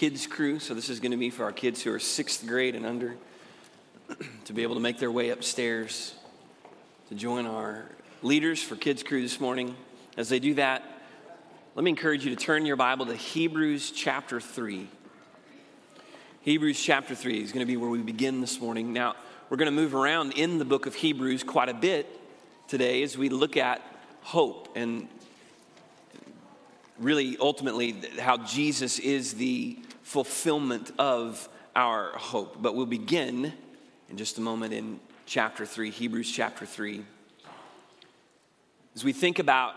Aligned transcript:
kids 0.00 0.26
crew. 0.26 0.58
So 0.58 0.72
this 0.72 0.88
is 0.88 0.98
going 0.98 1.10
to 1.10 1.18
be 1.18 1.28
for 1.28 1.44
our 1.44 1.52
kids 1.52 1.82
who 1.82 1.92
are 1.92 1.98
sixth 1.98 2.46
grade 2.46 2.74
and 2.74 2.86
under 2.86 3.16
to 4.46 4.54
be 4.54 4.62
able 4.62 4.76
to 4.76 4.80
make 4.80 4.98
their 4.98 5.10
way 5.10 5.28
upstairs 5.28 6.14
to 7.10 7.14
join 7.14 7.44
our 7.44 7.84
leaders 8.22 8.62
for 8.62 8.76
kids 8.76 9.02
crew 9.02 9.20
this 9.20 9.38
morning. 9.38 9.76
As 10.16 10.30
they 10.30 10.38
do 10.38 10.54
that, 10.54 10.82
let 11.74 11.84
me 11.84 11.90
encourage 11.90 12.24
you 12.24 12.34
to 12.34 12.42
turn 12.42 12.64
your 12.64 12.76
Bible 12.76 13.04
to 13.04 13.14
Hebrews 13.14 13.90
chapter 13.90 14.40
3. 14.40 14.88
Hebrews 16.40 16.82
chapter 16.82 17.14
3 17.14 17.42
is 17.42 17.52
going 17.52 17.66
to 17.66 17.70
be 17.70 17.76
where 17.76 17.90
we 17.90 18.00
begin 18.00 18.40
this 18.40 18.58
morning. 18.58 18.94
Now, 18.94 19.16
we're 19.50 19.58
going 19.58 19.66
to 19.66 19.70
move 19.70 19.94
around 19.94 20.32
in 20.32 20.56
the 20.56 20.64
book 20.64 20.86
of 20.86 20.94
Hebrews 20.94 21.42
quite 21.42 21.68
a 21.68 21.74
bit 21.74 22.08
today 22.68 23.02
as 23.02 23.18
we 23.18 23.28
look 23.28 23.58
at 23.58 23.82
hope 24.22 24.70
and 24.74 25.08
really 26.98 27.36
ultimately 27.38 27.96
how 28.18 28.38
Jesus 28.38 28.98
is 28.98 29.34
the 29.34 29.78
fulfillment 30.10 30.90
of 30.98 31.48
our 31.76 32.10
hope. 32.16 32.60
But 32.60 32.74
we'll 32.74 32.84
begin 32.84 33.52
in 34.08 34.16
just 34.16 34.38
a 34.38 34.40
moment 34.40 34.74
in 34.74 34.98
chapter 35.24 35.64
3, 35.64 35.92
Hebrews 35.92 36.28
chapter 36.28 36.66
3. 36.66 37.04
As 38.96 39.04
we 39.04 39.12
think 39.12 39.38
about 39.38 39.76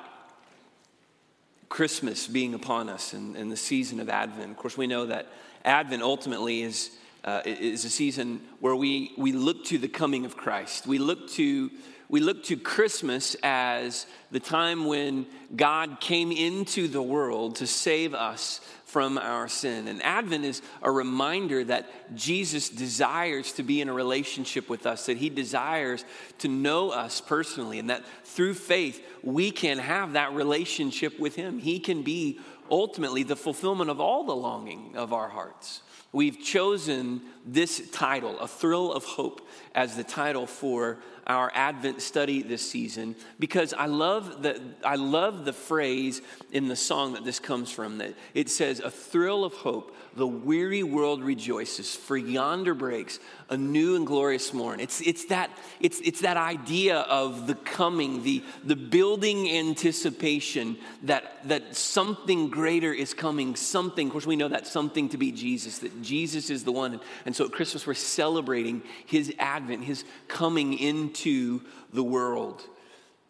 Christmas 1.70 2.26
being 2.26 2.56
upon 2.56 2.90
us 2.90 3.14
and, 3.14 3.36
and 3.36 3.52
the 3.52 3.56
season 3.56 4.00
of 4.00 4.10
Advent, 4.10 4.50
of 4.50 4.58
course, 4.58 4.76
we 4.76 4.88
know 4.88 5.06
that 5.06 5.28
Advent 5.66 6.02
ultimately 6.02 6.64
is, 6.64 6.90
uh, 7.24 7.44
is 7.46 7.86
a 7.86 7.90
season 7.92 8.42
where 8.60 8.76
we, 8.76 9.12
we 9.16 9.34
look 9.34 9.64
to 9.66 9.78
the 9.78 9.88
coming 9.88 10.26
of 10.26 10.36
Christ. 10.36 10.88
We 10.88 10.98
look 10.98 11.30
to 11.34 11.70
we 12.14 12.20
look 12.20 12.44
to 12.44 12.56
Christmas 12.56 13.36
as 13.42 14.06
the 14.30 14.40
time 14.40 14.86
when 14.86 15.26
God 15.56 16.00
came 16.00 16.32
into 16.32 16.88
the 16.88 17.02
world 17.02 17.56
to 17.56 17.66
save 17.66 18.14
us 18.14 18.62
from 18.86 19.18
our 19.18 19.48
sin. 19.48 19.88
And 19.88 20.00
Advent 20.04 20.46
is 20.46 20.62
a 20.84 20.92
reminder 20.92 21.64
that 21.64 22.16
Jesus 22.16 22.70
desires 22.70 23.54
to 23.54 23.64
be 23.64 23.82
in 23.82 23.90
a 23.90 23.94
relationship 23.94 24.70
with 24.70 24.86
us, 24.86 25.08
that 25.08 25.18
he 25.18 25.32
desires 25.32 26.06
to 26.38 26.48
know 26.48 26.92
us 26.92 27.20
personally, 27.20 27.80
and 27.80 27.90
that 27.90 28.06
through 28.26 28.54
faith 28.54 29.04
we 29.24 29.50
can 29.50 29.80
have 29.80 30.14
that 30.14 30.34
relationship 30.34 31.20
with 31.20 31.34
him. 31.34 31.58
He 31.58 31.80
can 31.80 32.04
be 32.04 32.40
ultimately 32.70 33.24
the 33.24 33.36
fulfillment 33.36 33.90
of 33.90 34.00
all 34.00 34.24
the 34.24 34.36
longing 34.36 34.92
of 34.98 35.14
our 35.14 35.30
hearts. 35.30 35.82
We've 36.14 36.40
chosen 36.40 37.22
this 37.44 37.90
title, 37.90 38.40
A 38.40 38.48
Thrill 38.48 38.94
of 38.94 39.04
Hope, 39.04 39.48
as 39.74 39.98
the 39.98 40.04
title 40.04 40.46
for 40.46 41.00
our 41.26 41.52
Advent 41.56 42.02
study 42.02 42.44
this 42.44 42.70
season 42.70 43.16
because 43.40 43.74
I 43.74 43.88
love 43.88 44.44
the, 44.44 44.62
I 44.86 44.96
love 44.96 45.44
the 45.44 45.54
phrase 45.54 46.22
in 46.52 46.68
the 46.68 46.76
song 46.76 47.14
that 47.14 47.26
this 47.26 47.40
comes 47.40 47.72
from 47.72 47.98
that 47.98 48.14
it 48.36 48.50
says, 48.50 48.80
A 48.80 48.92
thrill 48.92 49.44
of 49.44 49.54
hope, 49.54 49.96
the 50.16 50.28
weary 50.28 50.84
world 50.84 51.24
rejoices, 51.24 51.96
for 51.96 52.16
yonder 52.16 52.74
breaks 52.74 53.20
a 53.50 53.58
new 53.58 53.96
and 53.96 54.06
glorious 54.06 54.54
morn. 54.54 54.80
It's, 54.80 55.02
it's, 55.02 55.26
that, 55.26 55.50
it's, 55.80 56.00
it's 56.02 56.22
that 56.22 56.38
idea 56.38 57.00
of 57.00 57.48
the 57.48 57.56
coming, 57.56 58.24
the, 58.24 58.44
the 58.64 58.76
building 58.76 59.50
anticipation 59.50 60.78
that, 61.04 61.48
that 61.48 61.76
something 61.76 62.50
greater 62.50 62.94
is 62.94 63.14
coming, 63.14 63.56
something, 63.56 64.08
of 64.08 64.12
course, 64.12 64.26
we 64.26 64.36
know 64.36 64.48
that 64.50 64.68
something 64.68 65.10
to 65.10 65.18
be 65.18 65.32
Jesus, 65.32 65.80
that 65.80 66.02
Jesus 66.02 66.50
is 66.50 66.64
the 66.64 66.72
one. 66.72 67.00
And 67.26 67.36
so 67.36 67.46
at 67.46 67.52
Christmas, 67.52 67.88
we're 67.88 67.94
celebrating 67.94 68.84
his 69.06 69.34
advent, 69.40 69.84
his 69.84 70.06
coming 70.28 70.78
into 70.78 71.62
the 71.92 72.04
world. 72.04 72.64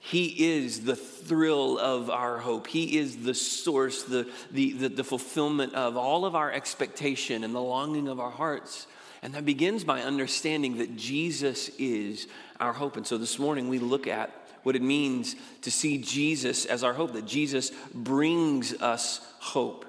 He 0.05 0.57
is 0.57 0.81
the 0.81 0.97
thrill 0.97 1.79
of 1.79 2.09
our 2.09 2.37
hope. 2.37 2.67
He 2.67 2.97
is 2.97 3.23
the 3.23 3.33
source, 3.33 4.03
the, 4.03 4.29
the, 4.51 4.73
the, 4.73 4.89
the, 4.89 5.03
fulfillment 5.03 5.75
of 5.75 5.95
all 5.95 6.25
of 6.25 6.35
our 6.35 6.51
expectation 6.51 7.45
and 7.45 7.55
the 7.55 7.61
longing 7.61 8.09
of 8.09 8.19
our 8.19 8.29
hearts. 8.29 8.85
And 9.21 9.33
that 9.33 9.45
begins 9.45 9.85
by 9.85 10.01
understanding 10.01 10.79
that 10.79 10.97
Jesus 10.97 11.69
is 11.79 12.27
our 12.59 12.73
hope. 12.73 12.97
And 12.97 13.07
so 13.07 13.17
this 13.17 13.39
morning 13.39 13.69
we 13.69 13.79
look 13.79 14.05
at 14.05 14.29
what 14.63 14.75
it 14.75 14.81
means 14.81 15.37
to 15.61 15.71
see 15.71 15.99
Jesus 15.99 16.65
as 16.65 16.83
our 16.83 16.93
hope, 16.93 17.13
that 17.13 17.25
Jesus 17.25 17.71
brings 17.93 18.73
us 18.81 19.25
hope. 19.39 19.85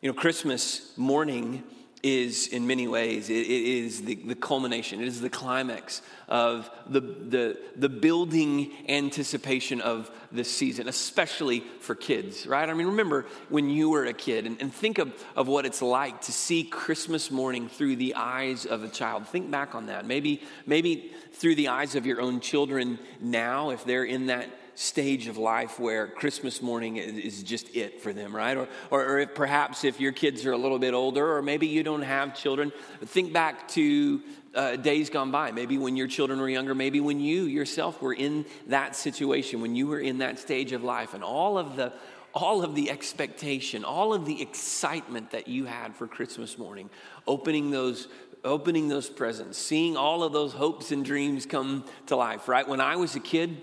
You 0.00 0.08
know, 0.08 0.14
Christmas 0.14 0.96
morning 0.96 1.64
is 2.02 2.48
in 2.48 2.66
many 2.66 2.88
ways 2.88 3.30
it, 3.30 3.34
it 3.34 3.62
is 3.84 4.02
the, 4.02 4.14
the 4.16 4.34
culmination 4.34 5.00
it 5.00 5.06
is 5.06 5.20
the 5.20 5.30
climax 5.30 6.02
of 6.28 6.68
the, 6.88 7.00
the, 7.00 7.58
the 7.76 7.88
building 7.88 8.72
anticipation 8.88 9.80
of 9.80 10.10
this 10.32 10.50
season 10.50 10.88
especially 10.88 11.60
for 11.80 11.94
kids 11.94 12.46
right? 12.46 12.68
I 12.68 12.74
mean 12.74 12.88
remember 12.88 13.26
when 13.48 13.70
you 13.70 13.90
were 13.90 14.04
a 14.06 14.12
kid 14.12 14.46
and, 14.46 14.60
and 14.60 14.72
think 14.72 14.98
of, 14.98 15.12
of 15.36 15.46
what 15.46 15.64
it's 15.64 15.82
like 15.82 16.22
to 16.22 16.32
see 16.32 16.64
christmas 16.64 17.30
morning 17.30 17.68
through 17.68 17.96
the 17.96 18.14
eyes 18.14 18.66
of 18.66 18.82
a 18.82 18.88
child. 18.88 19.26
Think 19.26 19.50
back 19.50 19.74
on 19.74 19.86
that. 19.86 20.06
Maybe 20.06 20.42
maybe 20.66 21.12
through 21.32 21.54
the 21.56 21.68
eyes 21.68 21.94
of 21.94 22.06
your 22.06 22.20
own 22.20 22.40
children 22.40 22.98
now 23.20 23.70
if 23.70 23.84
they're 23.84 24.04
in 24.04 24.26
that 24.26 24.48
stage 24.74 25.28
of 25.28 25.36
life 25.36 25.78
where 25.78 26.08
Christmas 26.08 26.62
morning 26.62 26.96
is 26.96 27.42
just 27.42 27.74
it 27.76 28.00
for 28.00 28.12
them, 28.12 28.34
right? 28.34 28.56
Or, 28.56 28.68
or, 28.90 29.04
or 29.04 29.18
if 29.20 29.34
perhaps 29.34 29.84
if 29.84 30.00
your 30.00 30.12
kids 30.12 30.46
are 30.46 30.52
a 30.52 30.56
little 30.56 30.78
bit 30.78 30.94
older, 30.94 31.36
or 31.36 31.42
maybe 31.42 31.66
you 31.66 31.82
don't 31.82 32.02
have 32.02 32.34
children, 32.34 32.72
think 33.04 33.32
back 33.32 33.68
to 33.68 34.20
uh, 34.54 34.76
days 34.76 35.10
gone 35.10 35.30
by. 35.30 35.50
Maybe 35.50 35.78
when 35.78 35.96
your 35.96 36.08
children 36.08 36.40
were 36.40 36.48
younger, 36.48 36.74
maybe 36.74 37.00
when 37.00 37.20
you 37.20 37.44
yourself 37.44 38.00
were 38.02 38.14
in 38.14 38.44
that 38.66 38.96
situation, 38.96 39.60
when 39.60 39.74
you 39.76 39.86
were 39.86 40.00
in 40.00 40.18
that 40.18 40.38
stage 40.38 40.72
of 40.72 40.82
life, 40.82 41.14
and 41.14 41.24
all 41.24 41.58
of 41.58 41.76
the 41.76 41.92
all 42.34 42.64
of 42.64 42.74
the 42.74 42.90
expectation, 42.90 43.84
all 43.84 44.14
of 44.14 44.24
the 44.24 44.40
excitement 44.40 45.32
that 45.32 45.48
you 45.48 45.66
had 45.66 45.94
for 45.94 46.06
Christmas 46.06 46.56
morning, 46.56 46.88
opening 47.26 47.70
those 47.70 48.08
opening 48.44 48.88
those 48.88 49.08
presents, 49.08 49.56
seeing 49.56 49.96
all 49.96 50.22
of 50.22 50.32
those 50.32 50.52
hopes 50.52 50.90
and 50.90 51.04
dreams 51.04 51.46
come 51.46 51.84
to 52.06 52.16
life, 52.16 52.48
right? 52.48 52.66
When 52.66 52.80
I 52.80 52.96
was 52.96 53.14
a 53.14 53.20
kid, 53.20 53.56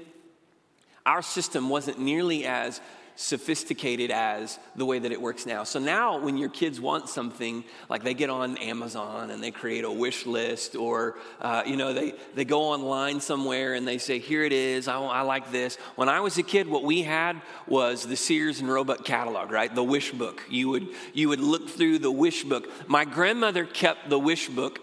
our 1.06 1.22
system 1.22 1.70
wasn't 1.70 2.00
nearly 2.00 2.46
as 2.46 2.82
sophisticated 3.20 4.12
as 4.12 4.58
the 4.78 4.86
way 4.86 4.98
that 4.98 5.12
it 5.12 5.22
works 5.22 5.46
now. 5.46 5.66
So 5.66 5.78
now, 5.78 6.20
when 6.20 6.38
your 6.38 6.48
kids 6.48 6.80
want 6.80 7.10
something, 7.10 7.66
like 7.90 8.02
they 8.02 8.14
get 8.14 8.30
on 8.30 8.56
Amazon 8.58 9.30
and 9.30 9.44
they 9.44 9.52
create 9.52 9.84
a 9.84 9.92
wish 9.92 10.26
list, 10.26 10.78
or 10.78 11.18
uh, 11.42 11.64
you 11.66 11.76
know 11.76 11.92
they 11.92 12.14
they 12.34 12.46
go 12.46 12.62
online 12.62 13.20
somewhere 13.20 13.74
and 13.74 13.86
they 13.86 13.98
say, 13.98 14.20
"Here 14.20 14.44
it 14.44 14.54
is. 14.54 14.88
I, 14.88 14.98
I 15.02 15.22
like 15.22 15.52
this." 15.52 15.76
When 15.98 16.08
I 16.08 16.22
was 16.22 16.38
a 16.38 16.44
kid, 16.44 16.70
what 16.70 16.84
we 16.84 17.02
had 17.02 17.42
was 17.68 18.08
the 18.08 18.16
Sears 18.16 18.62
and 18.62 18.72
Roebuck 18.72 19.04
catalog, 19.04 19.52
right? 19.52 19.74
The 19.74 19.84
wish 19.84 20.14
book. 20.14 20.42
You 20.50 20.70
would 20.70 20.88
you 21.14 21.28
would 21.28 21.42
look 21.42 21.70
through 21.70 22.00
the 22.00 22.12
wish 22.12 22.46
book. 22.46 22.70
My 22.88 23.04
grandmother 23.04 23.66
kept 23.66 24.10
the 24.10 24.20
wish 24.20 24.48
book 24.48 24.80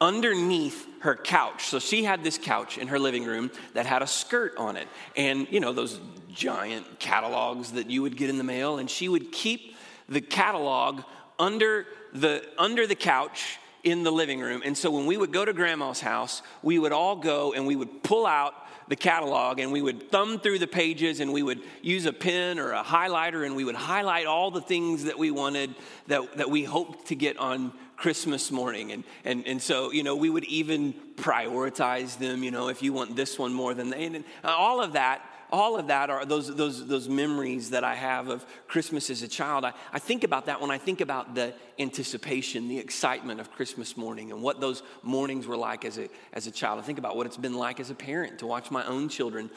underneath 0.00 0.86
her 1.00 1.14
couch. 1.14 1.66
So 1.66 1.78
she 1.78 2.04
had 2.04 2.24
this 2.24 2.38
couch 2.38 2.78
in 2.78 2.88
her 2.88 2.98
living 2.98 3.24
room 3.24 3.50
that 3.74 3.86
had 3.86 4.02
a 4.02 4.06
skirt 4.06 4.56
on 4.56 4.76
it. 4.76 4.88
And, 5.16 5.46
you 5.50 5.60
know, 5.60 5.72
those 5.72 6.00
giant 6.32 6.98
catalogs 6.98 7.72
that 7.72 7.90
you 7.90 8.02
would 8.02 8.16
get 8.16 8.30
in 8.30 8.38
the 8.38 8.44
mail. 8.44 8.78
And 8.78 8.90
she 8.90 9.08
would 9.08 9.32
keep 9.32 9.76
the 10.08 10.20
catalog 10.20 11.02
under 11.38 11.86
the, 12.12 12.44
under 12.58 12.86
the 12.86 12.94
couch 12.94 13.58
in 13.82 14.02
the 14.02 14.10
living 14.10 14.40
room. 14.40 14.62
And 14.64 14.76
so 14.76 14.90
when 14.90 15.06
we 15.06 15.16
would 15.16 15.32
go 15.32 15.44
to 15.44 15.52
grandma's 15.52 16.00
house, 16.00 16.42
we 16.62 16.78
would 16.78 16.92
all 16.92 17.16
go 17.16 17.52
and 17.52 17.66
we 17.66 17.76
would 17.76 18.02
pull 18.02 18.26
out 18.26 18.54
the 18.88 18.96
catalog 18.96 19.60
and 19.60 19.70
we 19.70 19.80
would 19.80 20.10
thumb 20.10 20.40
through 20.40 20.58
the 20.58 20.66
pages 20.66 21.20
and 21.20 21.32
we 21.32 21.42
would 21.42 21.60
use 21.80 22.06
a 22.06 22.12
pen 22.12 22.58
or 22.58 22.72
a 22.72 22.82
highlighter 22.82 23.46
and 23.46 23.54
we 23.54 23.64
would 23.64 23.76
highlight 23.76 24.26
all 24.26 24.50
the 24.50 24.60
things 24.60 25.04
that 25.04 25.16
we 25.16 25.30
wanted 25.30 25.72
that, 26.08 26.36
that 26.36 26.50
we 26.50 26.64
hoped 26.64 27.06
to 27.06 27.14
get 27.14 27.36
on 27.38 27.72
Christmas 28.00 28.50
morning. 28.50 28.92
And, 28.92 29.04
and, 29.26 29.46
and 29.46 29.60
so, 29.60 29.92
you 29.92 30.02
know, 30.02 30.16
we 30.16 30.30
would 30.30 30.44
even 30.44 30.94
prioritize 31.16 32.18
them, 32.18 32.42
you 32.42 32.50
know, 32.50 32.68
if 32.68 32.82
you 32.82 32.94
want 32.94 33.14
this 33.14 33.38
one 33.38 33.52
more 33.52 33.74
than 33.74 33.90
they. 33.90 34.06
And 34.06 34.24
uh, 34.42 34.48
all 34.48 34.82
of 34.82 34.94
that, 34.94 35.22
all 35.52 35.78
of 35.78 35.88
that 35.88 36.08
are 36.08 36.24
those, 36.24 36.56
those, 36.56 36.86
those 36.86 37.10
memories 37.10 37.70
that 37.70 37.84
I 37.84 37.94
have 37.94 38.28
of 38.28 38.46
Christmas 38.68 39.10
as 39.10 39.22
a 39.22 39.28
child. 39.28 39.66
I, 39.66 39.74
I 39.92 39.98
think 39.98 40.24
about 40.24 40.46
that 40.46 40.62
when 40.62 40.70
I 40.70 40.78
think 40.78 41.02
about 41.02 41.34
the 41.34 41.52
anticipation, 41.78 42.68
the 42.68 42.78
excitement 42.78 43.38
of 43.38 43.52
Christmas 43.52 43.98
morning 43.98 44.32
and 44.32 44.42
what 44.42 44.62
those 44.62 44.82
mornings 45.02 45.46
were 45.46 45.58
like 45.58 45.84
as 45.84 45.98
a, 45.98 46.08
as 46.32 46.46
a 46.46 46.50
child. 46.50 46.78
I 46.78 46.82
think 46.82 46.98
about 46.98 47.16
what 47.16 47.26
it's 47.26 47.36
been 47.36 47.54
like 47.54 47.80
as 47.80 47.90
a 47.90 47.94
parent 47.94 48.38
to 48.38 48.46
watch 48.46 48.70
my 48.70 48.84
own 48.86 49.10
children 49.10 49.50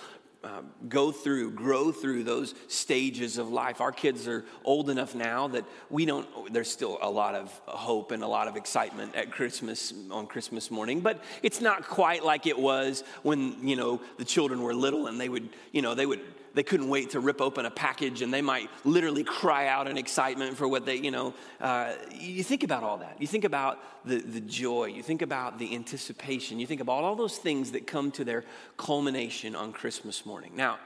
uh, 0.44 0.62
go 0.90 1.12
through, 1.12 1.51
grow 1.51 1.92
through 1.92 2.24
those 2.24 2.54
stages 2.68 3.38
of 3.38 3.50
life. 3.50 3.80
Our 3.80 3.92
kids 3.92 4.28
are 4.28 4.44
old 4.66 4.90
enough 4.90 5.16
now 5.16 5.48
that 5.50 5.63
we 5.90 6.06
don't, 6.06 6.54
there's 6.54 6.69
still 6.69 6.98
a 7.01 7.10
lot 7.10 7.36
of 7.36 7.50
hope 7.66 8.12
and 8.12 8.24
a 8.24 8.28
lot 8.28 8.48
of 8.48 8.57
excitement 8.57 9.16
at 9.16 9.31
Christmas, 9.31 9.94
on 10.12 10.28
Christmas 10.28 10.69
morning, 10.69 11.00
but 11.00 11.24
it's 11.42 11.62
not 11.62 11.88
quite 11.88 12.25
like 12.25 12.45
it 12.45 12.60
was 12.60 13.04
when, 13.22 13.66
you 13.66 13.75
know, 13.75 14.01
the 14.18 14.25
children 14.25 14.62
were 14.62 14.74
little 14.74 15.07
and 15.07 15.19
they 15.19 15.30
would, 15.30 15.48
you 15.72 15.81
know, 15.81 15.95
they 15.95 16.06
would 16.06 16.22
they 16.53 16.63
couldn't 16.63 16.89
wait 16.89 17.11
to 17.11 17.19
rip 17.19 17.41
open 17.41 17.65
a 17.65 17.71
package 17.71 18.21
and 18.21 18.33
they 18.33 18.41
might 18.41 18.69
literally 18.83 19.23
cry 19.23 19.67
out 19.67 19.88
in 19.88 19.97
excitement 19.97 20.55
for 20.57 20.67
what 20.67 20.85
they, 20.85 20.95
you 20.95 21.11
know, 21.11 21.33
uh, 21.59 21.94
you 22.11 22.44
think 22.44 22.63
about 22.63 22.83
all 22.83 22.97
that. 22.97 23.19
You 23.19 23.27
think 23.27 23.44
about 23.44 23.79
the, 24.05 24.17
the 24.19 24.41
joy. 24.41 24.85
You 24.85 25.01
think 25.01 25.21
about 25.21 25.57
the 25.57 25.73
anticipation. 25.73 26.59
You 26.59 26.67
think 26.67 26.81
about 26.81 27.03
all 27.03 27.15
those 27.15 27.38
things 27.38 27.71
that 27.71 27.88
come 27.88 28.11
to 28.11 28.23
their 28.23 28.44
culmination 28.77 29.55
on 29.55 29.73
Christmas 29.73 30.25
morning. 30.25 30.51
Now, 30.55 30.79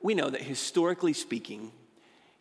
we 0.00 0.14
know 0.14 0.30
that 0.30 0.42
historically 0.42 1.12
speaking, 1.12 1.72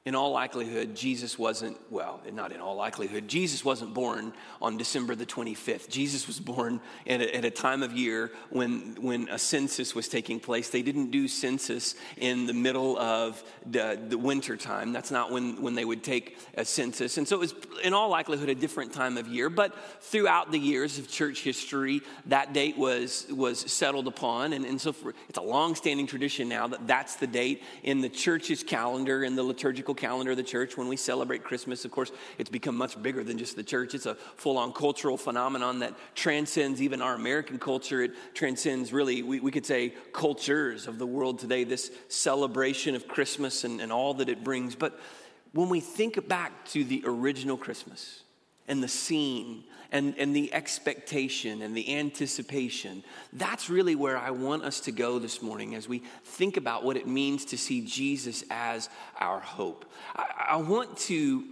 in 0.08 0.16
all 0.16 0.32
likelihood, 0.32 0.96
Jesus 0.96 1.38
wasn't, 1.38 1.78
well, 1.92 2.22
not 2.32 2.54
in 2.54 2.62
all 2.62 2.78
likelihood, 2.78 3.28
Jesus 3.28 3.66
wasn't 3.66 3.94
born 3.94 4.32
on 4.62 4.78
December 4.78 5.16
the 5.16 5.26
25th. 5.26 5.90
Jesus 5.90 6.28
was 6.28 6.40
born 6.40 6.80
at 7.06 7.20
a, 7.20 7.36
at 7.36 7.44
a, 7.44 7.52
time 7.52 7.84
of 7.84 7.92
year 7.92 8.32
when, 8.50 8.96
when 9.02 9.28
a 9.28 9.38
census 9.38 9.94
was 9.94 10.08
taking 10.08 10.40
place. 10.40 10.70
They 10.70 10.82
didn't 10.82 11.12
do 11.12 11.28
census 11.28 11.96
in 12.16 12.46
the 12.46 12.54
middle 12.54 12.98
of 12.98 13.44
the, 13.66 14.00
the 14.08 14.18
winter 14.18 14.56
time. 14.56 14.94
That's 14.94 15.12
not 15.12 15.30
when, 15.30 15.62
when 15.62 15.76
they 15.76 15.84
would 15.84 16.06
take 16.06 16.38
a 16.56 16.64
census. 16.64 17.18
And 17.18 17.28
so 17.28 17.36
it 17.36 17.40
was, 17.40 17.56
in 17.84 17.94
all 17.94 18.08
likelihood, 18.08 18.48
a 18.48 18.56
different 18.56 18.94
time 18.94 19.18
of 19.18 19.28
year. 19.28 19.50
But 19.50 19.76
throughout 20.00 20.54
the 20.54 20.60
years 20.60 21.00
of 21.00 21.10
church 21.10 21.42
history, 21.42 22.02
that 22.28 22.54
date 22.54 22.78
was, 22.78 23.28
was 23.30 23.60
settled 23.60 24.08
upon. 24.08 24.54
And, 24.54 24.64
and 24.64 24.80
so 24.80 24.94
for, 24.94 25.14
it's 25.28 25.38
a 25.38 25.42
long 25.42 25.76
standing 25.76 26.08
tradition 26.08 26.48
now 26.48 26.68
that 26.68 26.88
that's 26.88 27.18
the 27.18 27.28
date 27.28 27.62
in 27.84 28.00
the 28.00 28.08
church's 28.08 28.64
calendar, 28.64 29.26
in 29.26 29.36
the 29.36 29.44
liturgical 29.44 29.97
calendar 29.98 30.32
of 30.32 30.38
the 30.38 30.44
church 30.44 30.78
when 30.78 30.88
we 30.88 30.96
celebrate 30.96 31.44
Christmas. 31.44 31.84
Of 31.84 31.92
course, 31.92 32.12
it's 32.38 32.50
become 32.50 32.78
much 32.78 33.02
bigger 33.02 33.24
than 33.24 33.38
just 33.38 33.56
the 33.56 33.64
church. 33.64 33.94
It's 33.94 34.06
a 34.06 34.16
full 34.16 34.58
on 34.58 34.72
cultural 34.72 35.18
phenomenon 35.18 35.80
that 35.80 35.94
transcends 36.16 36.82
even 36.82 37.02
our 37.02 37.16
American 37.16 37.60
culture. 37.60 38.02
It 38.02 38.14
transcends 38.34 38.94
really, 38.94 39.24
we, 39.24 39.40
we 39.40 39.52
could 39.52 39.66
say, 39.66 39.94
cultures 40.14 40.88
of 40.88 41.00
the 41.00 41.08
world 41.08 41.40
today, 41.40 41.64
this 41.64 41.92
celebration 42.08 42.96
of 42.96 43.08
Christmas 43.08 43.64
and, 43.64 43.82
and 43.82 43.92
all 43.92 44.14
that 44.16 44.30
it 44.30 44.44
brings. 44.44 44.76
But 44.76 45.00
when 45.54 45.70
we 45.70 45.80
think 45.80 46.28
back 46.28 46.66
to 46.70 46.84
the 46.84 47.04
original 47.06 47.58
Christmas 47.58 48.24
and 48.68 48.84
the 48.84 48.88
scene 48.88 49.64
and, 49.92 50.16
and 50.18 50.36
the 50.36 50.54
expectation 50.54 51.62
and 51.62 51.76
the 51.76 51.96
anticipation. 51.96 53.04
That's 53.34 53.70
really 53.70 53.96
where 53.96 54.18
I 54.18 54.32
want 54.32 54.64
us 54.64 54.82
to 54.82 54.92
go 54.92 55.20
this 55.20 55.42
morning 55.42 55.76
as 55.76 55.88
we 55.88 56.00
think 56.24 56.58
about 56.58 56.84
what 56.84 56.98
it 56.98 57.08
means 57.08 57.46
to 57.46 57.58
see 57.58 57.82
Jesus 57.82 58.44
as 58.50 58.90
our 59.20 59.40
hope. 59.40 59.86
I, 60.16 60.48
I 60.50 60.56
want 60.58 60.98
to, 60.98 61.46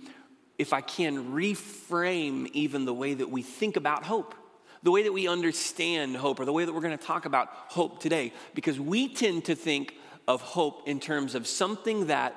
if 0.58 0.74
I 0.74 0.82
can, 0.82 1.34
reframe 1.34 2.50
even 2.54 2.86
the 2.86 2.94
way 2.94 3.14
that 3.14 3.30
we 3.30 3.42
think 3.42 3.78
about 3.78 4.04
hope 4.04 4.36
the 4.84 4.92
way 4.92 5.02
that 5.02 5.14
we 5.14 5.28
understand 5.28 6.16
hope 6.16 6.40
or 6.40 6.46
the 6.46 6.54
way 6.54 6.64
that 6.64 6.72
we're 6.72 6.80
going 6.80 6.96
to 6.96 7.04
talk 7.04 7.26
about 7.26 7.50
hope 7.70 8.00
today 8.00 8.32
because 8.54 8.80
we 8.80 9.08
tend 9.08 9.44
to 9.44 9.56
think 9.56 9.96
of 10.28 10.42
hope 10.42 10.88
in 10.88 11.00
terms 11.00 11.34
of 11.34 11.48
something 11.48 12.06
that 12.06 12.36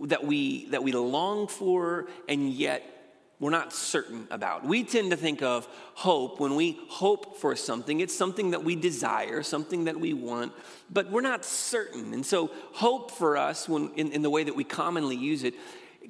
that 0.00 0.24
we 0.24 0.66
that 0.66 0.82
we 0.82 0.92
long 0.92 1.46
for 1.46 2.06
and 2.28 2.50
yet 2.50 3.01
we're 3.42 3.50
not 3.50 3.72
certain 3.72 4.28
about. 4.30 4.64
We 4.64 4.84
tend 4.84 5.10
to 5.10 5.16
think 5.16 5.42
of 5.42 5.66
hope 5.94 6.38
when 6.38 6.54
we 6.54 6.78
hope 6.88 7.38
for 7.38 7.56
something, 7.56 7.98
it's 7.98 8.14
something 8.14 8.52
that 8.52 8.62
we 8.62 8.76
desire, 8.76 9.42
something 9.42 9.86
that 9.86 9.98
we 9.98 10.14
want, 10.14 10.52
but 10.88 11.10
we're 11.10 11.22
not 11.22 11.44
certain. 11.44 12.14
And 12.14 12.24
so, 12.24 12.52
hope 12.72 13.10
for 13.10 13.36
us, 13.36 13.68
when, 13.68 13.90
in, 13.96 14.12
in 14.12 14.22
the 14.22 14.30
way 14.30 14.44
that 14.44 14.54
we 14.54 14.62
commonly 14.62 15.16
use 15.16 15.42
it, 15.42 15.54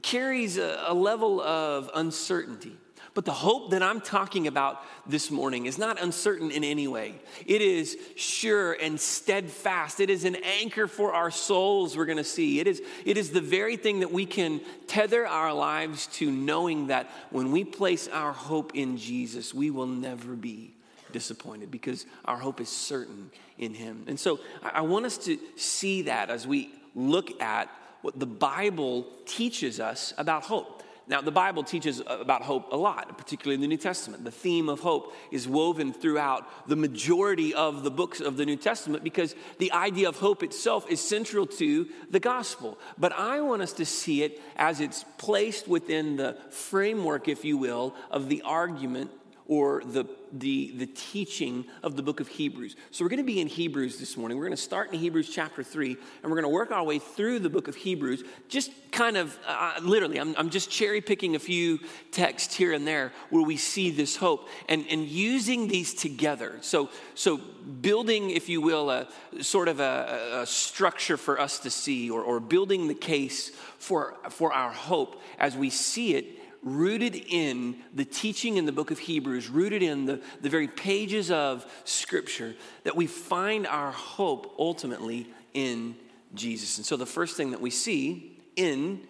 carries 0.03 0.59
a, 0.59 0.85
a 0.87 0.93
level 0.93 1.41
of 1.41 1.91
uncertainty. 1.95 2.77
But 3.15 3.27
the 3.27 3.33
hope 3.33 3.73
that 3.73 3.83
I'm 3.83 4.01
talking 4.01 4.47
about 4.47 4.83
this 5.07 5.31
morning 5.31 5.67
is 5.67 5.77
not 5.77 6.01
uncertain 6.01 6.51
in 6.51 6.65
any 6.65 6.89
way. 6.89 7.15
It 7.45 7.61
is 7.61 7.99
sure 8.17 8.73
and 8.73 8.99
steadfast. 8.99 10.01
It 10.01 10.09
is 10.09 10.25
an 10.25 10.37
anchor 10.37 10.87
for 10.87 11.13
our 11.13 11.31
souls, 11.31 11.95
we're 11.97 12.07
going 12.07 12.17
to 12.17 12.25
see. 12.25 12.59
It 12.59 12.67
is, 12.67 12.81
it 13.05 13.19
is 13.19 13.31
the 13.31 13.43
very 13.43 13.77
thing 13.77 14.01
that 14.01 14.13
we 14.13 14.25
can 14.25 14.63
tether 14.87 15.27
our 15.27 15.53
lives 15.53 16.07
to, 16.15 16.31
knowing 16.31 16.87
that 16.87 17.11
when 17.31 17.53
we 17.53 17.65
place 17.65 18.09
our 18.09 18.33
hope 18.33 18.73
in 18.75 18.97
Jesus, 18.97 19.53
we 19.53 19.71
will 19.71 19.87
never 19.87 20.35
be 20.35 20.75
disappointed 21.13 21.71
because 21.71 22.07
our 22.25 22.39
hope 22.39 22.61
is 22.63 22.71
certain 22.71 23.31
in 23.59 23.75
Him. 23.75 24.05
And 24.07 24.19
so 24.19 24.41
I 24.63 24.81
want 24.81 25.05
us 25.05 25.19
to 25.19 25.39
see 25.57 26.03
that 26.03 26.31
as 26.31 26.47
we 26.47 26.73
look 26.95 27.43
at 27.43 27.69
what 28.01 28.19
the 28.19 28.27
Bible 28.27 29.07
teaches 29.27 29.81
us 29.81 30.15
about 30.17 30.45
hope. 30.45 30.83
Now, 31.09 31.21
the 31.21 31.33
Bible 31.33 31.65
teaches 31.65 32.01
about 32.07 32.43
hope 32.43 32.73
a 32.73 32.77
lot, 32.77 33.19
particularly 33.19 33.57
in 33.57 33.61
the 33.61 33.67
New 33.67 33.77
Testament. 33.77 34.25
The 34.25 34.31
theme 34.31 34.69
of 34.69 34.81
hope 34.81 35.13
is 35.31 35.49
woven 35.49 35.93
throughout 35.93 36.69
the 36.69 36.77
majority 36.77 37.55
of 37.55 37.83
the 37.83 37.91
books 37.91 38.21
of 38.21 38.37
the 38.37 38.47
New 38.47 38.57
Testament 38.57 39.03
because 39.03 39.35
the 39.59 39.73
idea 39.73 40.09
of 40.09 40.17
hope 40.19 40.43
itself 40.43 40.89
is 40.89 41.01
central 41.01 41.47
to 41.47 41.89
the 42.11 42.21
gospel. 42.21 42.79
But 42.99 43.13
I 43.13 43.41
want 43.41 43.63
us 43.63 43.73
to 43.75 43.85
see 43.85 44.23
it 44.23 44.41
as 44.57 44.81
it's 44.81 45.05
placed 45.19 45.67
within 45.67 46.17
the 46.17 46.37
framework, 46.51 47.27
if 47.27 47.45
you 47.45 47.59
will, 47.59 47.95
of 48.11 48.29
the 48.29 48.43
argument 48.43 49.11
or 49.49 49.83
the, 49.85 50.05
the, 50.33 50.73
the 50.77 50.87
teaching 50.87 51.65
of 51.83 51.97
the 51.97 52.03
book 52.03 52.21
of 52.21 52.29
Hebrews. 52.29 52.77
So 52.91 53.05
we're 53.05 53.11
going 53.11 53.19
to 53.19 53.25
be 53.25 53.41
in 53.41 53.49
Hebrews 53.49 53.99
this 53.99 54.17
morning. 54.17 54.39
We're 54.39 54.47
going 54.47 54.57
to 54.57 54.63
start 54.63 54.93
in 54.93 54.99
Hebrews 54.99 55.29
chapter 55.29 55.63
3, 55.63 55.91
and 56.23 56.31
we're 56.31 56.41
going 56.41 56.43
to 56.43 56.49
work 56.49 56.71
our 56.71 56.83
way 56.83 56.99
through 56.99 57.41
the 57.41 57.51
book 57.51 57.69
of 57.69 57.77
Hebrews, 57.77 58.25
just 58.49 58.73
kind 58.93 59.17
of 59.17 59.39
uh, 59.47 59.75
literally, 59.83 60.19
I'm, 60.19 60.35
I'm 60.37 60.51
just 60.51 60.71
cherry 60.71 61.01
picking 61.01 61.37
a 61.37 61.39
few 61.39 61.81
texts 62.11 62.55
here 62.55 62.73
and 62.73 62.87
there 62.87 63.13
where 63.31 63.43
we 63.43 63.57
see 63.57 63.91
this 63.91 64.17
hope 64.17 64.49
and, 64.69 64.85
and 64.91 65.07
using 65.07 65.69
these 65.69 65.95
together. 65.95 66.59
So, 66.61 66.91
so 67.15 67.37
building, 67.37 68.31
if 68.31 68.49
you 68.49 68.61
will, 68.61 68.91
a 68.91 69.09
sort 69.41 69.69
of 69.69 69.81
a, 69.81 70.41
a 70.43 70.47
structure 70.47 71.17
for 71.17 71.41
us 71.41 71.59
to 71.61 71.71
see 71.71 72.11
or, 72.11 72.23
or 72.23 72.41
building 72.41 72.89
the 72.89 72.95
case 72.95 73.51
for, 73.79 74.17
for 74.31 74.53
our 74.53 74.71
hope 74.71 75.21
as 75.39 75.57
we 75.57 75.71
see 75.71 76.15
it 76.15 76.42
rooted 76.63 77.17
in 77.17 77.77
the 77.93 78.05
teaching 78.05 78.57
in 78.57 78.67
the 78.67 78.73
book 78.73 78.91
of 78.91 78.99
Hebrews, 78.99 79.49
rooted 79.49 79.83
in 79.83 80.07
the, 80.07 80.21
the 80.41 80.49
very 80.49 80.69
pages 80.69 81.31
of 81.31 81.67
Scripture, 81.85 82.55
that 82.85 82.95
we 82.95 83.07
find 83.07 83.67
our 83.67 83.91
hope 83.91 84.55
ultimately 84.59 85.27
in 85.55 85.97
Jesus. 86.35 86.79
And 86.79 86.87
so 86.87 86.97
the 86.97 87.07
first 87.07 87.37
thing 87.37 87.51
that 87.51 87.61
we 87.61 87.71
see 87.71 88.39
in 88.57 89.01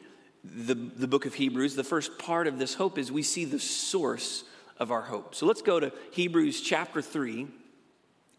the, 0.45 0.75
the 0.75 1.07
book 1.07 1.27
of 1.27 1.35
Hebrews, 1.35 1.77
the 1.77 1.85
first 1.85 2.19
part 2.19 2.47
of 2.47 2.59
this 2.59 2.75
hope 2.75 2.99
is 2.99 3.13
we 3.13 3.23
see 3.23 3.45
the 3.45 3.61
source 3.61 4.45
of 4.79 4.91
our 4.91 5.03
hope. 5.03 5.35
So 5.35 5.47
let's 5.47 5.63
go 5.63 5.79
to 5.79 5.93
Hebrews 6.13 6.61
chapter 6.61 7.03
3. 7.03 7.47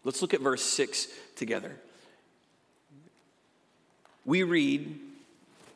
Let's 0.02 0.20
look 0.20 0.34
at 0.34 0.40
verse 0.40 0.62
6 0.62 1.08
together. 1.36 1.76
We 4.26 4.42
read, 4.42 4.98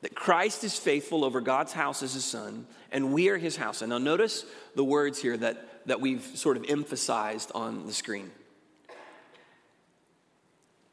that 0.00 0.14
Christ 0.14 0.64
is 0.64 0.78
faithful 0.78 1.24
over 1.24 1.40
God's 1.40 1.72
house 1.72 2.02
as 2.02 2.14
his 2.14 2.24
son, 2.24 2.66
and 2.92 3.12
we 3.12 3.28
are 3.28 3.36
his 3.36 3.56
house. 3.56 3.82
And 3.82 3.90
now 3.90 3.98
notice 3.98 4.44
the 4.74 4.84
words 4.84 5.20
here 5.20 5.36
that, 5.36 5.86
that 5.86 6.00
we've 6.00 6.22
sort 6.22 6.56
of 6.56 6.64
emphasized 6.68 7.50
on 7.54 7.86
the 7.86 7.92
screen. 7.92 8.30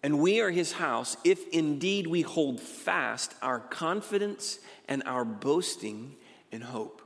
And 0.01 0.19
we 0.19 0.39
are 0.41 0.51
his 0.51 0.73
house 0.73 1.17
if 1.23 1.47
indeed 1.49 2.05
we 2.05 2.21
hold 2.21 2.59
fast 2.59 3.33
our 3.41 3.59
confidence 3.59 4.59
and 4.87 5.01
our 5.05 5.25
boasting 5.25 6.15
in 6.51 6.61
hope. 6.61 7.01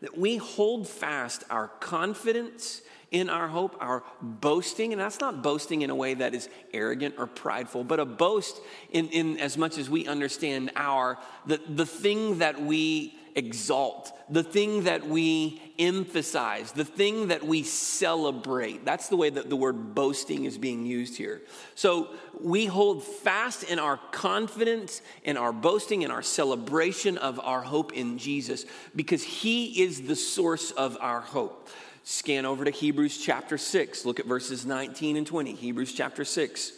That 0.00 0.16
we 0.16 0.36
hold 0.36 0.86
fast 0.86 1.42
our 1.50 1.68
confidence 1.68 2.82
in 3.16 3.30
our 3.30 3.48
hope, 3.48 3.74
our 3.80 4.02
boasting, 4.20 4.92
and 4.92 5.00
that's 5.00 5.20
not 5.20 5.42
boasting 5.42 5.80
in 5.80 5.88
a 5.88 5.94
way 5.94 6.12
that 6.12 6.34
is 6.34 6.50
arrogant 6.74 7.14
or 7.16 7.26
prideful, 7.26 7.82
but 7.82 7.98
a 7.98 8.04
boast 8.04 8.60
in, 8.90 9.08
in 9.08 9.38
as 9.38 9.56
much 9.56 9.78
as 9.78 9.88
we 9.88 10.06
understand 10.06 10.70
our 10.76 11.16
the, 11.46 11.58
the 11.66 11.86
thing 11.86 12.38
that 12.38 12.60
we 12.60 13.16
exalt, 13.34 14.12
the 14.28 14.42
thing 14.42 14.84
that 14.84 15.06
we 15.06 15.62
emphasize, 15.78 16.72
the 16.72 16.84
thing 16.84 17.28
that 17.28 17.42
we 17.42 17.62
celebrate. 17.62 18.84
That's 18.84 19.08
the 19.08 19.16
way 19.16 19.30
that 19.30 19.48
the 19.48 19.56
word 19.56 19.94
boasting 19.94 20.44
is 20.44 20.58
being 20.58 20.84
used 20.84 21.16
here. 21.16 21.40
So 21.74 22.08
we 22.38 22.66
hold 22.66 23.02
fast 23.02 23.62
in 23.64 23.78
our 23.78 23.98
confidence, 24.10 25.00
in 25.24 25.38
our 25.38 25.52
boasting, 25.52 26.02
in 26.02 26.10
our 26.10 26.22
celebration 26.22 27.16
of 27.16 27.40
our 27.40 27.62
hope 27.62 27.94
in 27.94 28.18
Jesus, 28.18 28.66
because 28.94 29.22
He 29.22 29.82
is 29.82 30.02
the 30.02 30.16
source 30.16 30.70
of 30.72 30.98
our 31.00 31.20
hope. 31.20 31.68
Scan 32.08 32.46
over 32.46 32.64
to 32.64 32.70
Hebrews 32.70 33.18
chapter 33.18 33.58
6. 33.58 34.04
Look 34.04 34.20
at 34.20 34.26
verses 34.26 34.64
19 34.64 35.16
and 35.16 35.26
20. 35.26 35.54
Hebrews 35.54 35.92
chapter 35.92 36.24
6. 36.24 36.72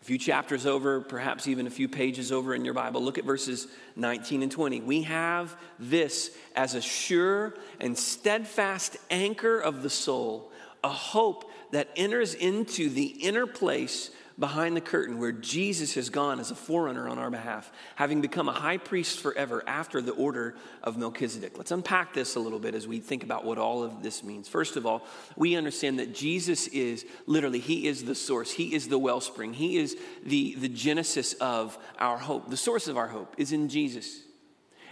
A 0.00 0.04
few 0.04 0.18
chapters 0.18 0.66
over, 0.66 1.00
perhaps 1.00 1.46
even 1.46 1.68
a 1.68 1.70
few 1.70 1.88
pages 1.88 2.32
over 2.32 2.56
in 2.56 2.64
your 2.64 2.74
Bible. 2.74 3.00
Look 3.00 3.18
at 3.18 3.24
verses 3.24 3.68
19 3.94 4.42
and 4.42 4.50
20. 4.50 4.80
We 4.80 5.02
have 5.02 5.56
this 5.78 6.36
as 6.56 6.74
a 6.74 6.80
sure 6.80 7.54
and 7.78 7.96
steadfast 7.96 8.96
anchor 9.12 9.60
of 9.60 9.84
the 9.84 9.90
soul, 9.90 10.50
a 10.82 10.88
hope 10.88 11.48
that 11.70 11.88
enters 11.94 12.34
into 12.34 12.88
the 12.88 13.06
inner 13.06 13.46
place 13.46 14.10
behind 14.38 14.76
the 14.76 14.80
curtain 14.80 15.18
where 15.18 15.32
Jesus 15.32 15.94
has 15.94 16.10
gone 16.10 16.40
as 16.40 16.50
a 16.50 16.54
forerunner 16.54 17.08
on 17.08 17.18
our 17.18 17.30
behalf, 17.30 17.70
having 17.96 18.20
become 18.20 18.48
a 18.48 18.52
high 18.52 18.78
priest 18.78 19.20
forever 19.20 19.62
after 19.66 20.00
the 20.00 20.12
order 20.12 20.54
of 20.82 20.96
Melchizedek. 20.96 21.56
Let's 21.56 21.70
unpack 21.70 22.14
this 22.14 22.34
a 22.36 22.40
little 22.40 22.58
bit 22.58 22.74
as 22.74 22.86
we 22.86 23.00
think 23.00 23.22
about 23.22 23.44
what 23.44 23.58
all 23.58 23.82
of 23.82 24.02
this 24.02 24.24
means. 24.24 24.48
First 24.48 24.76
of 24.76 24.86
all, 24.86 25.06
we 25.36 25.56
understand 25.56 25.98
that 25.98 26.14
Jesus 26.14 26.66
is 26.68 27.04
literally, 27.26 27.60
He 27.60 27.86
is 27.86 28.04
the 28.04 28.14
source, 28.14 28.50
He 28.50 28.74
is 28.74 28.88
the 28.88 28.98
wellspring, 28.98 29.54
He 29.54 29.78
is 29.78 29.96
the, 30.24 30.54
the 30.58 30.68
genesis 30.68 31.34
of 31.34 31.78
our 31.98 32.18
hope. 32.18 32.50
The 32.50 32.56
source 32.56 32.88
of 32.88 32.96
our 32.96 33.08
hope 33.08 33.34
is 33.38 33.52
in 33.52 33.68
Jesus. 33.68 34.22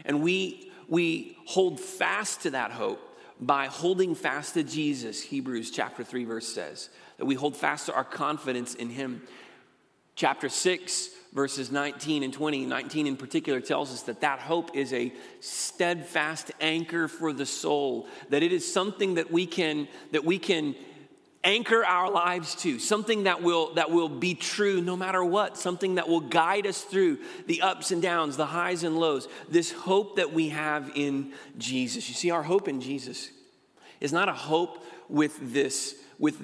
And 0.05 0.23
we, 0.23 0.71
we 0.89 1.37
hold 1.47 1.81
fast 1.81 2.43
to 2.43 2.51
that 2.51 2.73
hope 2.73 3.07
by 3.41 3.67
holding 3.67 4.15
fast 4.15 4.55
to 4.55 4.63
Jesus, 4.63 5.23
Hebrews 5.23 5.71
chapter 5.71 6.05
3, 6.05 6.25
verse 6.25 6.47
says 6.47 6.91
that 7.21 7.27
we 7.27 7.35
hold 7.35 7.55
fast 7.55 7.85
to 7.85 7.95
our 7.95 8.03
confidence 8.03 8.75
in 8.75 8.89
Him. 8.89 9.21
Chapter 10.15 10.49
6, 10.49 11.11
verses 11.35 11.71
19 11.71 12.23
and 12.23 12.33
20. 12.33 12.65
19 12.65 13.07
in 13.07 13.17
particular 13.19 13.61
tells 13.61 13.93
us 13.93 14.05
that 14.05 14.23
that 14.23 14.39
hope 14.39 14.75
is 14.75 14.95
a 14.95 15.13
steadfast 15.41 16.51
anchor 16.63 17.09
for 17.09 17.35
the 17.35 17.45
soul, 17.45 18.09
that 18.31 18.43
it 18.43 18.53
is 18.55 18.73
something 18.73 19.17
that 19.17 19.31
we 19.31 19.45
can, 19.45 19.87
that 20.13 20.25
we 20.25 20.39
can 20.39 20.75
anchor 21.45 21.85
our 21.85 22.11
lives 22.11 22.55
to 22.55 22.79
something 22.79 23.25
that 23.25 23.43
will 23.43 23.75
that 23.75 23.91
will 23.91 24.09
be 24.09 24.35
true 24.35 24.81
no 24.81 24.97
matter 24.97 25.23
what 25.23 25.59
something 25.59 25.97
that 25.97 26.07
will 26.07 26.21
guide 26.21 26.67
us 26.67 26.83
through 26.83 27.19
the 27.47 27.63
ups 27.63 27.93
and 27.93 28.03
downs 28.03 28.37
the 28.37 28.45
highs 28.45 28.83
and 28.85 28.99
lows 28.99 29.27
this 29.49 29.73
hope 29.73 30.17
that 30.17 30.35
we 30.35 30.51
have 30.51 30.93
in 30.95 31.33
Jesus 31.57 32.11
you 32.11 32.15
see 32.15 32.31
our 32.31 32.43
hope 32.43 32.69
in 32.69 32.83
Jesus 32.83 33.31
is 34.03 34.13
not 34.13 34.29
a 34.29 34.35
hope 34.35 34.85
with 35.09 35.39
this 35.41 35.97
with 36.21 36.41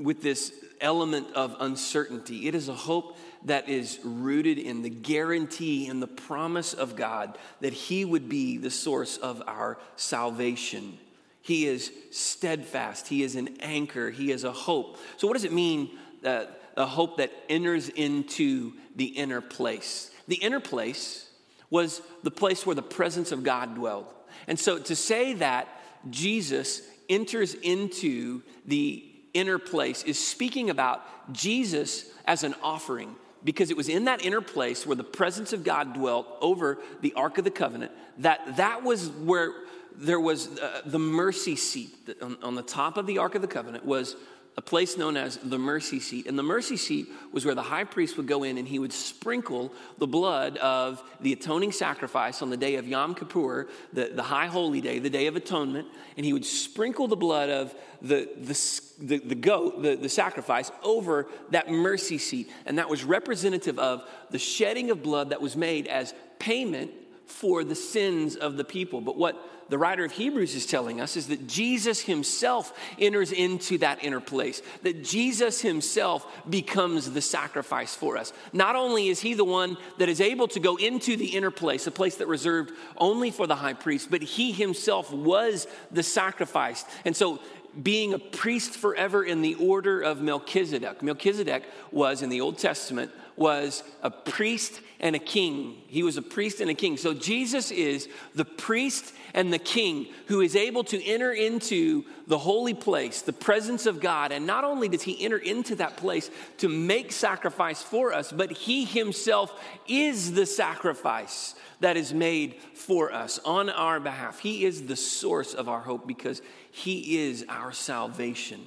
with 0.00 0.22
this 0.22 0.54
element 0.80 1.26
of 1.34 1.54
uncertainty 1.60 2.48
it 2.48 2.54
is 2.54 2.70
a 2.70 2.74
hope 2.74 3.18
that 3.44 3.68
is 3.68 3.98
rooted 4.02 4.58
in 4.58 4.80
the 4.80 4.88
guarantee 4.88 5.88
and 5.88 6.00
the 6.00 6.06
promise 6.06 6.72
of 6.72 6.96
God 6.96 7.36
that 7.60 7.74
he 7.74 8.06
would 8.06 8.30
be 8.30 8.56
the 8.56 8.70
source 8.70 9.18
of 9.18 9.42
our 9.46 9.78
salvation 9.96 10.98
he 11.42 11.66
is 11.66 11.92
steadfast. 12.10 13.08
He 13.08 13.22
is 13.22 13.36
an 13.36 13.56
anchor. 13.60 14.10
He 14.10 14.30
is 14.30 14.44
a 14.44 14.52
hope. 14.52 14.98
So, 15.16 15.26
what 15.26 15.34
does 15.34 15.44
it 15.44 15.52
mean, 15.52 15.90
uh, 16.24 16.44
a 16.76 16.86
hope 16.86 17.16
that 17.16 17.32
enters 17.48 17.88
into 17.88 18.74
the 18.94 19.06
inner 19.06 19.40
place? 19.40 20.10
The 20.28 20.36
inner 20.36 20.60
place 20.60 21.28
was 21.70 22.02
the 22.22 22.30
place 22.30 22.66
where 22.66 22.74
the 22.74 22.82
presence 22.82 23.32
of 23.32 23.42
God 23.42 23.74
dwelled. 23.74 24.06
And 24.46 24.58
so, 24.58 24.78
to 24.78 24.94
say 24.94 25.34
that 25.34 25.68
Jesus 26.10 26.82
enters 27.10 27.54
into 27.54 28.42
the 28.66 29.04
inner 29.34 29.58
place 29.58 30.02
is 30.04 30.18
speaking 30.18 30.70
about 30.70 31.32
Jesus 31.32 32.06
as 32.24 32.42
an 32.44 32.54
offering 32.62 33.14
because 33.44 33.70
it 33.70 33.76
was 33.76 33.88
in 33.88 34.04
that 34.04 34.24
inner 34.24 34.40
place 34.40 34.86
where 34.86 34.96
the 34.96 35.04
presence 35.04 35.52
of 35.52 35.64
God 35.64 35.94
dwelt 35.94 36.26
over 36.40 36.78
the 37.00 37.12
Ark 37.14 37.38
of 37.38 37.44
the 37.44 37.50
Covenant 37.50 37.92
that 38.18 38.56
that 38.56 38.82
was 38.82 39.08
where 39.08 39.52
there 39.94 40.20
was 40.20 40.58
uh, 40.58 40.82
the 40.86 40.98
mercy 40.98 41.56
seat 41.56 41.90
on, 42.22 42.36
on 42.42 42.54
the 42.54 42.62
top 42.62 42.96
of 42.96 43.06
the 43.06 43.18
Ark 43.18 43.34
of 43.34 43.42
the 43.42 43.48
Covenant 43.48 43.84
was 43.84 44.16
a 44.60 44.62
place 44.62 44.98
known 44.98 45.16
as 45.16 45.38
the 45.38 45.58
mercy 45.58 45.98
seat. 45.98 46.26
And 46.26 46.38
the 46.38 46.42
mercy 46.42 46.76
seat 46.76 47.08
was 47.32 47.46
where 47.46 47.54
the 47.54 47.62
high 47.62 47.84
priest 47.84 48.18
would 48.18 48.26
go 48.26 48.42
in 48.42 48.58
and 48.58 48.68
he 48.68 48.78
would 48.78 48.92
sprinkle 48.92 49.72
the 49.96 50.06
blood 50.06 50.58
of 50.58 51.02
the 51.22 51.32
atoning 51.32 51.72
sacrifice 51.72 52.42
on 52.42 52.50
the 52.50 52.58
day 52.58 52.74
of 52.74 52.86
Yom 52.86 53.14
Kippur, 53.14 53.68
the, 53.94 54.10
the 54.14 54.22
high 54.22 54.48
holy 54.48 54.82
day, 54.82 54.98
the 54.98 55.08
day 55.08 55.28
of 55.28 55.34
atonement. 55.34 55.88
And 56.18 56.26
he 56.26 56.34
would 56.34 56.44
sprinkle 56.44 57.08
the 57.08 57.16
blood 57.16 57.48
of 57.48 57.74
the, 58.02 58.28
the, 58.36 58.82
the, 58.98 59.18
the 59.28 59.34
goat, 59.34 59.80
the, 59.80 59.96
the 59.96 60.10
sacrifice, 60.10 60.70
over 60.82 61.26
that 61.52 61.70
mercy 61.70 62.18
seat. 62.18 62.50
And 62.66 62.76
that 62.76 62.90
was 62.90 63.02
representative 63.02 63.78
of 63.78 64.06
the 64.28 64.38
shedding 64.38 64.90
of 64.90 65.02
blood 65.02 65.30
that 65.30 65.40
was 65.40 65.56
made 65.56 65.86
as 65.86 66.12
payment 66.38 66.90
for 67.24 67.64
the 67.64 67.74
sins 67.74 68.36
of 68.36 68.58
the 68.58 68.64
people. 68.64 69.00
But 69.00 69.16
what 69.16 69.42
the 69.70 69.78
writer 69.78 70.04
of 70.04 70.12
Hebrews 70.12 70.54
is 70.54 70.66
telling 70.66 71.00
us 71.00 71.16
is 71.16 71.28
that 71.28 71.46
Jesus 71.46 72.00
himself 72.00 72.76
enters 72.98 73.32
into 73.32 73.78
that 73.78 74.04
inner 74.04 74.20
place, 74.20 74.60
that 74.82 75.04
Jesus 75.04 75.60
himself 75.60 76.26
becomes 76.48 77.10
the 77.10 77.20
sacrifice 77.20 77.94
for 77.94 78.16
us. 78.16 78.32
Not 78.52 78.76
only 78.76 79.08
is 79.08 79.20
he 79.20 79.34
the 79.34 79.44
one 79.44 79.76
that 79.98 80.08
is 80.08 80.20
able 80.20 80.48
to 80.48 80.60
go 80.60 80.76
into 80.76 81.16
the 81.16 81.36
inner 81.36 81.50
place, 81.50 81.86
a 81.86 81.92
place 81.92 82.16
that 82.16 82.26
reserved 82.26 82.72
only 82.96 83.30
for 83.30 83.46
the 83.46 83.56
high 83.56 83.74
priest, 83.74 84.10
but 84.10 84.22
he 84.22 84.52
himself 84.52 85.12
was 85.12 85.66
the 85.90 86.02
sacrifice. 86.02 86.84
And 87.04 87.16
so 87.16 87.38
being 87.82 88.14
a 88.14 88.18
priest 88.18 88.72
forever 88.72 89.22
in 89.22 89.42
the 89.42 89.54
order 89.54 90.00
of 90.00 90.20
Melchizedek. 90.20 91.02
Melchizedek 91.02 91.64
was 91.92 92.22
in 92.22 92.28
the 92.28 92.40
Old 92.40 92.58
Testament 92.58 93.12
was 93.40 93.82
a 94.02 94.10
priest 94.10 94.82
and 95.00 95.16
a 95.16 95.18
king. 95.18 95.74
He 95.86 96.02
was 96.02 96.18
a 96.18 96.22
priest 96.22 96.60
and 96.60 96.70
a 96.70 96.74
king. 96.74 96.98
So 96.98 97.14
Jesus 97.14 97.70
is 97.70 98.06
the 98.34 98.44
priest 98.44 99.14
and 99.32 99.50
the 99.50 99.58
king 99.58 100.08
who 100.26 100.42
is 100.42 100.54
able 100.54 100.84
to 100.84 101.02
enter 101.02 101.32
into 101.32 102.04
the 102.26 102.36
holy 102.36 102.74
place, 102.74 103.22
the 103.22 103.32
presence 103.32 103.86
of 103.86 103.98
God. 103.98 104.30
And 104.30 104.46
not 104.46 104.64
only 104.64 104.88
does 104.88 105.00
he 105.00 105.24
enter 105.24 105.38
into 105.38 105.74
that 105.76 105.96
place 105.96 106.30
to 106.58 106.68
make 106.68 107.12
sacrifice 107.12 107.82
for 107.82 108.12
us, 108.12 108.30
but 108.30 108.52
he 108.52 108.84
himself 108.84 109.58
is 109.88 110.32
the 110.32 110.44
sacrifice 110.44 111.54
that 111.80 111.96
is 111.96 112.12
made 112.12 112.56
for 112.74 113.10
us 113.10 113.40
on 113.46 113.70
our 113.70 114.00
behalf. 114.00 114.40
He 114.40 114.66
is 114.66 114.82
the 114.82 114.96
source 114.96 115.54
of 115.54 115.66
our 115.66 115.80
hope 115.80 116.06
because 116.06 116.42
he 116.70 117.20
is 117.20 117.46
our 117.48 117.72
salvation. 117.72 118.66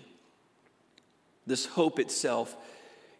This 1.45 1.67
hope 1.67 1.99
itself 1.99 2.57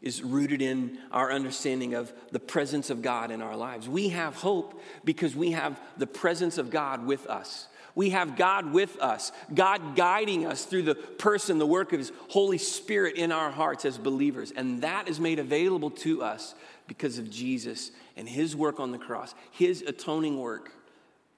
is 0.04 0.22
rooted 0.22 0.62
in 0.62 1.00
our 1.12 1.32
understanding 1.32 1.96
of 1.96 2.14
the 2.32 2.40
presence 2.40 2.90
of 2.90 3.02
God 3.02 3.32
in 3.32 3.42
our 3.42 3.56
lives. 3.56 3.88
We 3.90 4.10
have 4.10 4.36
hope 4.36 4.80
because 5.04 5.36
we 5.36 5.52
have 5.52 5.80
the 5.98 6.06
presence 6.06 6.58
of 6.58 6.70
God 6.70 7.06
with 7.08 7.26
us. 7.26 7.68
We 7.96 8.10
have 8.10 8.36
God 8.36 8.74
with 8.74 9.00
us, 9.00 9.32
God 9.54 9.96
guiding 9.96 10.46
us 10.46 10.66
through 10.66 10.82
the 10.82 10.96
person, 10.96 11.58
the 11.58 11.66
work 11.66 11.94
of 11.94 12.00
His 12.00 12.12
Holy 12.30 12.58
Spirit 12.58 13.16
in 13.16 13.32
our 13.32 13.52
hearts 13.52 13.86
as 13.86 13.98
believers. 13.98 14.52
And 14.52 14.82
that 14.82 15.08
is 15.08 15.20
made 15.20 15.40
available 15.40 15.92
to 15.92 16.24
us 16.24 16.56
because 16.88 17.18
of 17.18 17.30
Jesus 17.30 17.92
and 18.18 18.28
His 18.28 18.56
work 18.56 18.80
on 18.80 18.92
the 18.92 18.98
cross, 18.98 19.36
His 19.52 19.84
atoning 19.84 20.40
work, 20.40 20.72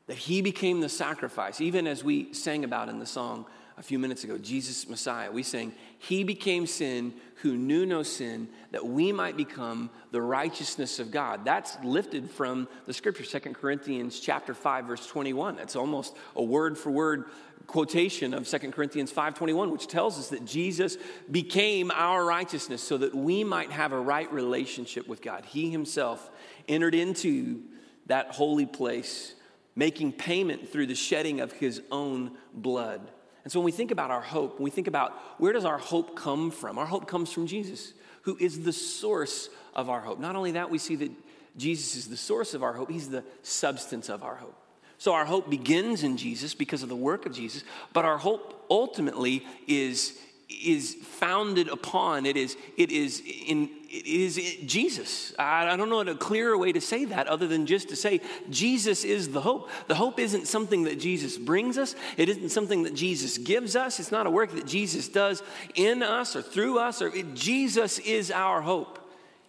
that 0.07 0.17
He 0.17 0.41
became 0.41 0.79
the 0.79 0.89
sacrifice, 0.89 1.59
even 1.59 1.87
as 1.87 2.03
we 2.03 2.33
sang 2.33 2.63
about 2.63 2.89
in 2.89 2.99
the 2.99 3.05
song 3.05 3.45
a 3.77 3.83
few 3.83 3.99
minutes 3.99 4.23
ago, 4.23 4.37
Jesus 4.37 4.87
Messiah, 4.87 5.31
we 5.31 5.43
sang, 5.43 5.73
He 5.99 6.23
became 6.23 6.65
sin 6.65 7.13
who 7.41 7.57
knew 7.57 7.85
no 7.85 8.03
sin, 8.03 8.47
that 8.71 8.85
we 8.85 9.11
might 9.11 9.35
become 9.35 9.89
the 10.11 10.21
righteousness 10.21 10.99
of 10.99 11.11
God. 11.11 11.43
That's 11.43 11.77
lifted 11.83 12.31
from 12.31 12.67
the 12.85 12.93
scripture, 12.93 13.23
Second 13.23 13.55
Corinthians 13.55 14.19
chapter 14.19 14.53
5, 14.53 14.85
verse 14.85 15.05
21. 15.05 15.59
It's 15.59 15.75
almost 15.75 16.15
a 16.35 16.43
word 16.43 16.77
for 16.77 16.89
word 16.89 17.25
quotation 17.67 18.33
of 18.33 18.47
Second 18.47 18.73
Corinthians 18.73 19.11
5:21 19.11 19.71
which 19.71 19.87
tells 19.87 20.19
us 20.19 20.29
that 20.29 20.45
Jesus 20.45 20.97
became 21.31 21.89
our 21.89 22.23
righteousness 22.23 22.79
so 22.81 22.95
that 22.97 23.15
we 23.15 23.43
might 23.43 23.71
have 23.71 23.91
a 23.91 23.99
right 23.99 24.31
relationship 24.31 25.07
with 25.07 25.19
God. 25.19 25.45
He 25.45 25.71
himself 25.71 26.29
entered 26.67 26.93
into 26.93 27.63
that 28.05 28.31
holy 28.31 28.67
place 28.67 29.33
making 29.75 30.13
payment 30.13 30.71
through 30.71 30.85
the 30.85 30.95
shedding 30.95 31.41
of 31.41 31.51
his 31.53 31.81
own 31.91 32.31
blood. 32.53 33.11
And 33.45 33.51
so 33.53 33.59
when 33.59 33.65
we 33.65 33.71
think 33.71 33.91
about 33.91 34.11
our 34.11 34.21
hope, 34.21 34.55
when 34.55 34.65
we 34.65 34.71
think 34.71 34.87
about 34.87 35.13
where 35.37 35.53
does 35.53 35.65
our 35.65 35.77
hope 35.77 36.15
come 36.15 36.51
from? 36.51 36.77
Our 36.77 36.85
hope 36.85 37.07
comes 37.07 37.31
from 37.31 37.45
Jesus, 37.47 37.93
who 38.23 38.35
is 38.39 38.63
the 38.63 38.73
source 38.73 39.49
of 39.75 39.89
our 39.89 40.01
hope. 40.01 40.19
Not 40.19 40.35
only 40.35 40.53
that, 40.53 40.69
we 40.69 40.79
see 40.79 40.95
that 40.95 41.11
Jesus 41.55 41.95
is 41.95 42.07
the 42.07 42.17
source 42.17 42.55
of 42.55 42.63
our 42.63 42.73
hope, 42.73 42.89
he's 42.89 43.09
the 43.09 43.23
substance 43.43 44.09
of 44.09 44.23
our 44.23 44.35
hope. 44.35 44.59
So 44.97 45.13
our 45.13 45.25
hope 45.25 45.49
begins 45.49 46.03
in 46.03 46.17
Jesus 46.17 46.55
because 46.55 46.81
of 46.81 46.89
the 46.89 46.95
work 46.95 47.25
of 47.27 47.33
Jesus, 47.33 47.63
but 47.93 48.03
our 48.03 48.17
hope 48.17 48.65
ultimately 48.69 49.45
is 49.67 50.17
is 50.47 50.95
founded 51.01 51.67
upon 51.69 52.25
it 52.25 52.37
is 52.37 52.55
it 52.77 52.91
is 52.91 53.21
in 53.47 53.67
it 53.95 54.05
is 54.05 54.35
jesus. 54.65 55.33
I, 55.39 55.77
don't 55.77 55.89
know 55.89 56.01
a 56.01 56.15
clearer 56.15 56.57
way 56.57 56.73
to 56.73 56.81
say 56.81 57.05
that 57.05 57.27
other 57.27 57.47
than 57.47 57.65
just 57.65 57.89
to 57.89 57.95
say 57.95 58.19
jesus 58.49 59.05
is 59.05 59.29
the 59.29 59.41
hope. 59.41 59.69
The 59.87 59.95
hope 59.95 60.19
isn't 60.19 60.47
something 60.47 60.83
that 60.83 60.99
jesus 60.99 61.37
brings 61.37 61.77
us. 61.77 61.95
It 62.17 62.27
isn't 62.27 62.49
something 62.49 62.83
that 62.83 62.93
jesus 62.93 63.37
gives 63.37 63.75
us. 63.75 63.99
It's 63.99 64.11
not 64.11 64.27
a 64.27 64.29
work 64.29 64.51
that 64.51 64.65
jesus 64.65 65.07
does 65.07 65.41
in 65.75 66.03
us 66.03 66.35
or 66.35 66.41
through 66.41 66.79
us 66.79 67.01
or 67.01 67.07
it, 67.07 67.35
jesus 67.35 67.99
is 67.99 68.31
our 68.31 68.61
hope. 68.61 68.99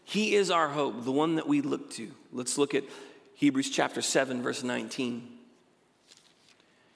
He 0.05 0.37
is 0.37 0.51
our 0.51 0.69
hope 0.69 1.05
the 1.05 1.13
one 1.13 1.35
that 1.35 1.49
we 1.49 1.61
look 1.61 1.91
to. 1.93 2.13
Let's 2.33 2.57
look 2.57 2.75
at 2.75 2.85
hebrews 3.35 3.71
chapter 3.71 4.01
7 4.01 4.43
verse 4.43 4.63
19 4.63 5.29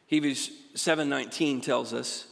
hebrews 0.07 0.51
7:19 0.75 1.63
tells 1.63 1.93
us 1.93 2.27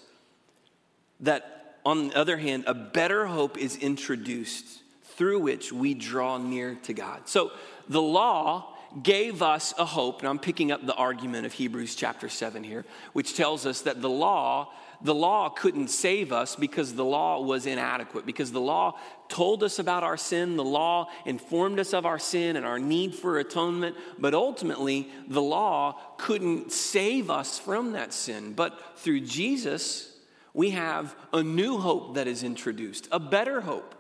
that 1.21 1.59
on 1.85 2.09
the 2.09 2.17
other 2.17 2.37
hand, 2.37 2.65
a 2.67 2.75
better 2.75 3.27
hope 3.27 3.57
is 3.57 3.75
introduced 3.77 4.83
through 5.19 5.41
which 5.41 5.73
we 5.73 5.93
draw 5.93 6.39
near 6.39 6.77
to 6.85 6.95
God. 6.95 7.29
So 7.29 7.53
the 7.89 8.01
law 8.01 8.75
gave 9.03 9.43
us 9.43 9.75
a 9.77 9.85
hope, 9.85 10.21
and 10.21 10.29
I'm 10.29 10.39
picking 10.39 10.73
up 10.73 10.87
the 10.87 10.95
argument 10.95 11.45
of 11.45 11.53
Hebrews 11.53 11.95
chapter 11.95 12.29
7 12.29 12.65
here, 12.65 12.87
which 13.13 13.37
tells 13.37 13.67
us 13.67 13.83
that 13.83 14.01
the 14.01 14.09
law 14.09 14.73
the 15.01 15.15
law 15.15 15.49
couldn't 15.49 15.89
save 15.89 16.33
us 16.33 16.57
because 16.57 16.95
the 16.95 17.05
law 17.05 17.41
was 17.41 17.67
inadequate, 17.67 18.27
because 18.27 18.51
the 18.51 18.61
law 18.61 18.99
told 19.29 19.63
us 19.63 19.79
about 19.79 20.03
our 20.03 20.17
sin, 20.17 20.57
the 20.57 20.65
law 20.65 21.09
informed 21.25 21.79
us 21.79 21.93
of 21.93 22.05
our 22.05 22.19
sin 22.19 22.57
and 22.57 22.67
our 22.67 22.79
need 22.79 23.15
for 23.15 23.39
atonement, 23.39 23.95
but 24.19 24.35
ultimately 24.35 25.09
the 25.29 25.43
law 25.43 26.01
couldn't 26.17 26.73
save 26.73 27.31
us 27.31 27.59
from 27.59 27.93
that 27.93 28.13
sin. 28.13 28.55
But 28.55 28.99
through 28.99 29.21
Jesus, 29.21 30.13
we 30.53 30.71
have 30.71 31.15
a 31.33 31.43
new 31.45 31.79
hope 31.79 32.15
that 32.15 32.27
is 32.27 32.43
introduced, 32.43 33.07
a 33.13 33.21
better 33.21 33.61
hope, 33.61 33.95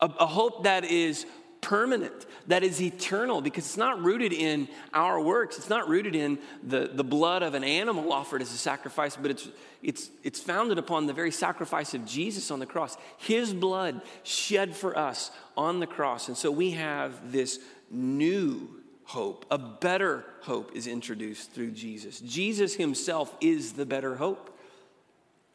a, 0.00 0.06
a 0.20 0.26
hope 0.26 0.64
that 0.64 0.84
is 0.84 1.26
permanent, 1.60 2.26
that 2.46 2.62
is 2.62 2.80
eternal, 2.80 3.40
because 3.40 3.64
it's 3.64 3.76
not 3.76 4.00
rooted 4.02 4.32
in 4.32 4.68
our 4.94 5.20
works. 5.20 5.58
It's 5.58 5.68
not 5.68 5.88
rooted 5.88 6.14
in 6.14 6.38
the, 6.62 6.90
the 6.92 7.02
blood 7.02 7.42
of 7.42 7.54
an 7.54 7.64
animal 7.64 8.12
offered 8.12 8.40
as 8.40 8.52
a 8.52 8.58
sacrifice, 8.58 9.16
but 9.16 9.32
it's, 9.32 9.48
it's, 9.82 10.10
it's 10.22 10.38
founded 10.38 10.78
upon 10.78 11.06
the 11.06 11.12
very 11.12 11.32
sacrifice 11.32 11.92
of 11.92 12.06
Jesus 12.06 12.50
on 12.50 12.60
the 12.60 12.66
cross. 12.66 12.96
His 13.18 13.52
blood 13.52 14.00
shed 14.22 14.76
for 14.76 14.96
us 14.96 15.32
on 15.56 15.80
the 15.80 15.86
cross. 15.86 16.28
And 16.28 16.36
so 16.36 16.52
we 16.52 16.72
have 16.72 17.32
this 17.32 17.58
new 17.90 18.68
hope, 19.06 19.46
a 19.50 19.58
better 19.58 20.24
hope 20.42 20.74
is 20.74 20.86
introduced 20.86 21.52
through 21.52 21.70
Jesus. 21.70 22.20
Jesus 22.20 22.74
himself 22.74 23.34
is 23.40 23.72
the 23.72 23.86
better 23.86 24.16
hope. 24.16 24.56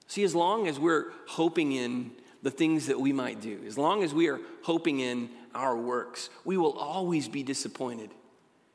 See, 0.07 0.23
as 0.23 0.35
long 0.35 0.67
as 0.67 0.79
we're 0.79 1.11
hoping 1.27 1.71
in 1.71 2.11
the 2.41 2.51
things 2.51 2.87
that 2.87 2.99
we 2.99 3.13
might 3.13 3.41
do, 3.41 3.59
as 3.67 3.77
long 3.77 4.03
as 4.03 4.13
we 4.13 4.29
are 4.29 4.39
hoping 4.63 4.99
in 4.99 5.29
our 5.53 5.75
works, 5.75 6.29
we 6.43 6.57
will 6.57 6.73
always 6.73 7.27
be 7.27 7.43
disappointed. 7.43 8.09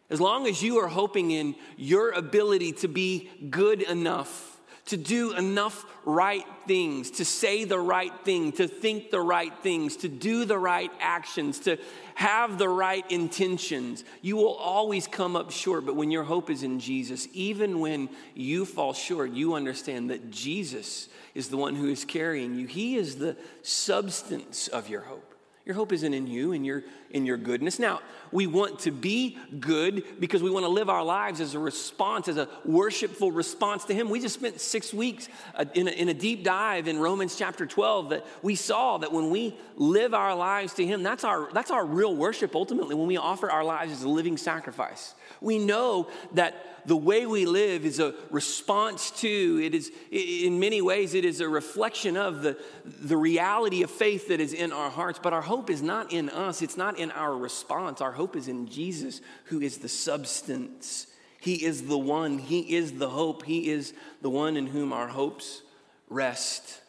As 0.08 0.20
long 0.20 0.46
as 0.46 0.62
you 0.62 0.78
are 0.78 0.88
hoping 0.88 1.32
in 1.32 1.56
your 1.76 2.10
ability 2.10 2.72
to 2.72 2.88
be 2.88 3.28
good 3.50 3.82
enough, 3.82 4.55
to 4.86 4.96
do 4.96 5.34
enough 5.34 5.84
right 6.04 6.46
things, 6.66 7.10
to 7.12 7.24
say 7.24 7.64
the 7.64 7.78
right 7.78 8.12
thing, 8.24 8.52
to 8.52 8.68
think 8.68 9.10
the 9.10 9.20
right 9.20 9.52
things, 9.62 9.96
to 9.98 10.08
do 10.08 10.44
the 10.44 10.58
right 10.58 10.90
actions, 11.00 11.58
to 11.60 11.76
have 12.14 12.56
the 12.56 12.68
right 12.68 13.04
intentions, 13.10 14.04
you 14.22 14.36
will 14.36 14.54
always 14.54 15.06
come 15.06 15.36
up 15.36 15.50
short. 15.50 15.84
But 15.84 15.96
when 15.96 16.10
your 16.10 16.24
hope 16.24 16.48
is 16.48 16.62
in 16.62 16.80
Jesus, 16.80 17.28
even 17.32 17.80
when 17.80 18.08
you 18.34 18.64
fall 18.64 18.94
short, 18.94 19.32
you 19.32 19.54
understand 19.54 20.10
that 20.10 20.30
Jesus 20.30 21.08
is 21.34 21.48
the 21.48 21.56
one 21.56 21.74
who 21.74 21.88
is 21.88 22.04
carrying 22.04 22.54
you. 22.54 22.66
He 22.66 22.96
is 22.96 23.16
the 23.16 23.36
substance 23.62 24.68
of 24.68 24.88
your 24.88 25.02
hope. 25.02 25.35
Your 25.66 25.74
hope 25.74 25.92
isn't 25.92 26.14
in 26.14 26.28
you 26.28 26.52
and 26.52 26.64
your 26.64 26.84
in 27.10 27.26
your 27.26 27.36
goodness. 27.36 27.80
Now, 27.80 28.00
we 28.30 28.46
want 28.46 28.78
to 28.80 28.92
be 28.92 29.36
good 29.58 30.04
because 30.20 30.40
we 30.40 30.48
want 30.48 30.64
to 30.64 30.68
live 30.68 30.88
our 30.88 31.02
lives 31.02 31.40
as 31.40 31.54
a 31.54 31.58
response, 31.58 32.28
as 32.28 32.36
a 32.36 32.48
worshipful 32.64 33.32
response 33.32 33.84
to 33.86 33.94
Him. 33.94 34.08
We 34.08 34.20
just 34.20 34.34
spent 34.34 34.60
six 34.60 34.94
weeks 34.94 35.28
uh, 35.56 35.64
in, 35.74 35.88
a, 35.88 35.90
in 35.90 36.08
a 36.08 36.14
deep 36.14 36.44
dive 36.44 36.86
in 36.86 37.00
Romans 37.00 37.34
chapter 37.36 37.66
12 37.66 38.10
that 38.10 38.24
we 38.42 38.54
saw 38.54 38.98
that 38.98 39.12
when 39.12 39.28
we 39.30 39.56
live 39.74 40.14
our 40.14 40.36
lives 40.36 40.74
to 40.74 40.86
Him, 40.86 41.02
that's 41.02 41.24
our, 41.24 41.50
that's 41.52 41.72
our 41.72 41.84
real 41.84 42.14
worship 42.14 42.54
ultimately, 42.54 42.94
when 42.94 43.08
we 43.08 43.16
offer 43.16 43.50
our 43.50 43.64
lives 43.64 43.90
as 43.90 44.04
a 44.04 44.08
living 44.08 44.36
sacrifice. 44.36 45.15
We 45.40 45.58
know 45.58 46.08
that 46.34 46.54
the 46.86 46.96
way 46.96 47.26
we 47.26 47.46
live 47.46 47.84
is 47.84 47.98
a 47.98 48.14
response 48.30 49.10
to, 49.10 49.60
it 49.62 49.74
is, 49.74 49.90
in 50.10 50.60
many 50.60 50.80
ways, 50.80 51.14
it 51.14 51.24
is 51.24 51.40
a 51.40 51.48
reflection 51.48 52.16
of 52.16 52.42
the, 52.42 52.56
the 52.84 53.16
reality 53.16 53.82
of 53.82 53.90
faith 53.90 54.28
that 54.28 54.40
is 54.40 54.52
in 54.52 54.72
our 54.72 54.90
hearts. 54.90 55.18
But 55.20 55.32
our 55.32 55.42
hope 55.42 55.68
is 55.68 55.82
not 55.82 56.12
in 56.12 56.30
us, 56.30 56.62
it's 56.62 56.76
not 56.76 56.98
in 56.98 57.10
our 57.10 57.36
response. 57.36 58.00
Our 58.00 58.12
hope 58.12 58.36
is 58.36 58.48
in 58.48 58.68
Jesus, 58.68 59.20
who 59.46 59.60
is 59.60 59.78
the 59.78 59.88
substance. 59.88 61.08
He 61.40 61.64
is 61.64 61.86
the 61.86 61.98
one, 61.98 62.38
He 62.38 62.74
is 62.74 62.92
the 62.92 63.10
hope, 63.10 63.44
He 63.44 63.68
is 63.68 63.92
the 64.22 64.30
one 64.30 64.56
in 64.56 64.66
whom 64.66 64.92
our 64.92 65.08
hopes 65.08 65.62
rest. 66.08 66.80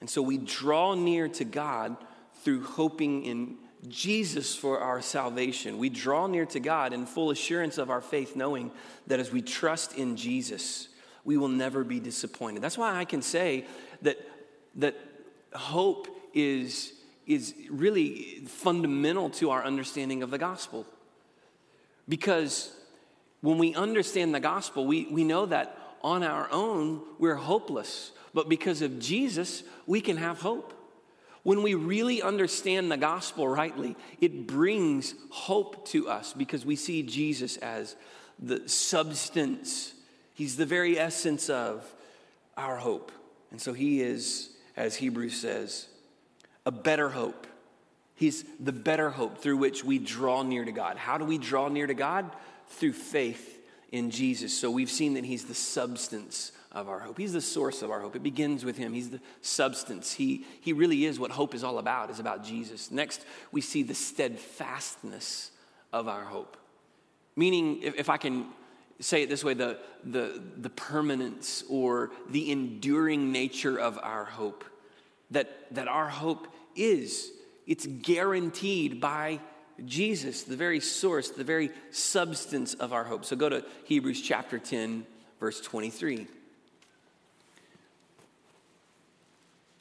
And 0.00 0.08
so 0.08 0.22
we 0.22 0.38
draw 0.38 0.94
near 0.94 1.28
to 1.28 1.44
God 1.44 1.96
through 2.42 2.62
hoping 2.62 3.24
in 3.24 3.56
Jesus 3.88 4.54
for 4.54 4.80
our 4.80 5.00
salvation. 5.00 5.78
We 5.78 5.88
draw 5.88 6.26
near 6.26 6.46
to 6.46 6.60
God 6.60 6.92
in 6.92 7.06
full 7.06 7.30
assurance 7.30 7.78
of 7.78 7.90
our 7.90 8.00
faith, 8.00 8.36
knowing 8.36 8.70
that 9.06 9.20
as 9.20 9.30
we 9.30 9.42
trust 9.42 9.96
in 9.96 10.16
Jesus, 10.16 10.88
we 11.24 11.36
will 11.36 11.48
never 11.48 11.84
be 11.84 12.00
disappointed. 12.00 12.62
That's 12.62 12.78
why 12.78 12.96
I 12.96 13.04
can 13.04 13.22
say 13.22 13.66
that, 14.02 14.18
that 14.76 14.96
hope 15.54 16.08
is, 16.34 16.92
is 17.26 17.54
really 17.70 18.42
fundamental 18.46 19.30
to 19.30 19.50
our 19.50 19.64
understanding 19.64 20.22
of 20.22 20.30
the 20.30 20.38
gospel. 20.38 20.86
Because 22.08 22.72
when 23.40 23.58
we 23.58 23.74
understand 23.74 24.34
the 24.34 24.40
gospel, 24.40 24.86
we, 24.86 25.06
we 25.10 25.24
know 25.24 25.46
that 25.46 25.78
on 26.02 26.22
our 26.22 26.48
own, 26.50 27.00
we're 27.18 27.34
hopeless. 27.34 28.12
But 28.32 28.48
because 28.48 28.82
of 28.82 28.98
Jesus, 28.98 29.62
we 29.86 30.00
can 30.00 30.16
have 30.16 30.40
hope. 30.40 30.72
When 31.46 31.62
we 31.62 31.74
really 31.74 32.22
understand 32.22 32.90
the 32.90 32.96
gospel 32.96 33.46
rightly, 33.46 33.94
it 34.20 34.48
brings 34.48 35.14
hope 35.30 35.86
to 35.90 36.08
us 36.08 36.32
because 36.32 36.66
we 36.66 36.74
see 36.74 37.04
Jesus 37.04 37.56
as 37.58 37.94
the 38.40 38.68
substance. 38.68 39.94
He's 40.34 40.56
the 40.56 40.66
very 40.66 40.98
essence 40.98 41.48
of 41.48 41.84
our 42.56 42.76
hope. 42.76 43.12
And 43.52 43.62
so 43.62 43.74
he 43.74 44.02
is, 44.02 44.56
as 44.76 44.96
Hebrews 44.96 45.36
says, 45.36 45.86
a 46.64 46.72
better 46.72 47.10
hope. 47.10 47.46
He's 48.16 48.44
the 48.58 48.72
better 48.72 49.10
hope 49.10 49.38
through 49.38 49.58
which 49.58 49.84
we 49.84 50.00
draw 50.00 50.42
near 50.42 50.64
to 50.64 50.72
God. 50.72 50.96
How 50.96 51.16
do 51.16 51.24
we 51.24 51.38
draw 51.38 51.68
near 51.68 51.86
to 51.86 51.94
God? 51.94 52.28
Through 52.70 52.94
faith 52.94 53.64
in 53.92 54.10
Jesus. 54.10 54.52
So 54.52 54.68
we've 54.68 54.90
seen 54.90 55.14
that 55.14 55.24
he's 55.24 55.44
the 55.44 55.54
substance 55.54 56.50
of 56.76 56.90
our 56.90 57.00
hope. 57.00 57.16
He's 57.16 57.32
the 57.32 57.40
source 57.40 57.80
of 57.80 57.90
our 57.90 58.00
hope. 58.00 58.14
It 58.14 58.22
begins 58.22 58.62
with 58.62 58.76
him. 58.76 58.92
He's 58.92 59.08
the 59.08 59.20
substance. 59.40 60.12
He, 60.12 60.44
he 60.60 60.74
really 60.74 61.06
is 61.06 61.18
what 61.18 61.30
hope 61.30 61.54
is 61.54 61.64
all 61.64 61.78
about, 61.78 62.10
is 62.10 62.20
about 62.20 62.44
Jesus. 62.44 62.90
Next, 62.90 63.24
we 63.50 63.62
see 63.62 63.82
the 63.82 63.94
steadfastness 63.94 65.52
of 65.90 66.06
our 66.06 66.22
hope. 66.22 66.58
Meaning, 67.34 67.82
if, 67.82 67.94
if 67.96 68.10
I 68.10 68.18
can 68.18 68.46
say 69.00 69.22
it 69.22 69.30
this 69.30 69.42
way, 69.42 69.54
the, 69.54 69.78
the, 70.04 70.42
the 70.58 70.68
permanence 70.68 71.64
or 71.70 72.10
the 72.28 72.52
enduring 72.52 73.32
nature 73.32 73.78
of 73.78 73.98
our 74.02 74.26
hope. 74.26 74.62
That, 75.30 75.74
that 75.74 75.88
our 75.88 76.08
hope 76.08 76.46
is, 76.76 77.30
it's 77.66 77.86
guaranteed 77.86 79.00
by 79.00 79.40
Jesus, 79.84 80.42
the 80.44 80.56
very 80.56 80.80
source, 80.80 81.30
the 81.30 81.42
very 81.42 81.70
substance 81.90 82.74
of 82.74 82.92
our 82.92 83.04
hope. 83.04 83.24
So 83.24 83.34
go 83.34 83.48
to 83.48 83.64
Hebrews 83.84 84.20
chapter 84.20 84.58
10, 84.58 85.06
verse 85.40 85.60
23. 85.62 86.26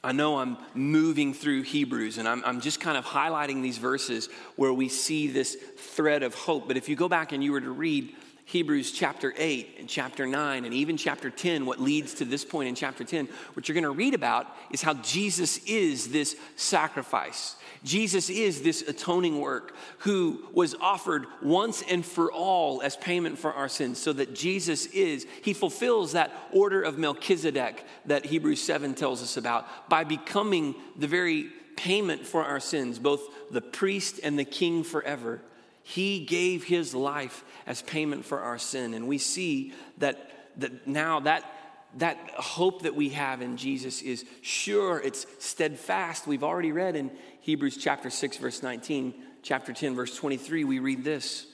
I 0.05 0.11
know 0.11 0.37
I'm 0.37 0.57
moving 0.75 1.33
through 1.33 1.63
Hebrews 1.63 2.19
and 2.19 2.27
I'm, 2.27 2.43
I'm, 2.45 2.61
just 2.61 2.79
kind 2.79 2.95
of 2.95 3.05
highlighting 3.05 3.63
these 3.63 3.79
verses 3.79 4.29
where 4.55 4.71
we 4.71 4.87
see 4.87 5.27
this 5.27 5.55
thread 5.55 6.21
of 6.21 6.35
hope. 6.35 6.67
But 6.67 6.77
if 6.77 6.87
you 6.87 6.95
go 6.95 7.09
back 7.09 7.31
and 7.31 7.43
you 7.43 7.51
were 7.51 7.59
to 7.59 7.71
read 7.71 8.15
Hebrews 8.47 8.91
chapter 8.91 9.33
8 9.35 9.77
and 9.79 9.89
chapter 9.89 10.27
9 10.27 10.65
and 10.65 10.73
even 10.73 10.97
chapter 10.97 11.31
10, 11.31 11.65
what 11.65 11.81
leads 11.81 12.13
to 12.15 12.25
this 12.25 12.45
point 12.45 12.69
in 12.69 12.75
chapter 12.75 13.03
10, 13.03 13.27
what 13.53 13.67
you're 13.67 13.73
going 13.73 13.83
to 13.83 13.89
read 13.89 14.13
about 14.13 14.55
is 14.69 14.83
how 14.83 14.93
Jesus 14.93 15.57
is 15.65 16.09
this 16.09 16.35
sacrifice. 16.55 17.55
Jesus 17.83 18.29
is 18.29 18.61
this 18.61 18.83
atoning 18.83 19.39
work 19.39 19.75
who 19.99 20.45
was 20.53 20.75
offered 20.75 21.25
once 21.41 21.81
and 21.89 22.05
for 22.05 22.31
all 22.31 22.83
as 22.83 22.95
payment 22.97 23.39
for 23.39 23.51
our 23.51 23.67
sins, 23.67 23.99
so 23.99 24.13
that 24.13 24.35
Jesus 24.35 24.85
is, 24.87 25.25
he 25.41 25.53
fulfills 25.53 26.11
that 26.11 26.31
order 26.53 26.83
of 26.83 26.99
Melchizedek 26.99 27.83
that 28.05 28.27
Hebrews 28.27 28.61
7 28.61 28.93
tells 28.93 29.23
us 29.23 29.37
about 29.37 29.89
by 29.89 30.03
becoming 30.03 30.75
the 30.95 31.07
very 31.07 31.49
payment 31.77 32.27
for 32.27 32.43
our 32.43 32.59
sins, 32.59 32.99
both 32.99 33.21
the 33.49 33.61
priest 33.61 34.19
and 34.23 34.37
the 34.37 34.45
king 34.45 34.83
forever. 34.83 35.41
He 35.87 36.25
gave 36.25 36.63
his 36.63 36.95
life 36.95 37.43
as 37.67 37.83
payment 37.83 38.25
for 38.25 38.39
our 38.39 38.57
sin. 38.57 38.95
And 38.95 39.07
we 39.07 39.19
see 39.19 39.71
that, 39.99 40.31
that 40.57 40.87
now 40.87 41.19
that 41.19 41.51
that 41.97 42.17
hope 42.31 42.81
that 42.81 42.95
we 42.95 43.09
have 43.09 43.41
in 43.41 43.55
Jesus 43.55 44.01
is 44.01 44.25
sure, 44.41 44.99
it's 44.99 45.27
steadfast. 45.39 46.27
We've 46.27 46.43
already 46.43 46.71
read 46.71 46.95
in 46.95 47.11
Hebrews 47.41 47.77
chapter 47.77 48.09
6, 48.09 48.37
verse 48.37 48.63
19, 48.63 49.13
chapter 49.43 49.71
10, 49.73 49.95
verse 49.95 50.15
23, 50.17 50.63
we 50.63 50.79
read 50.79 51.03
this. 51.03 51.45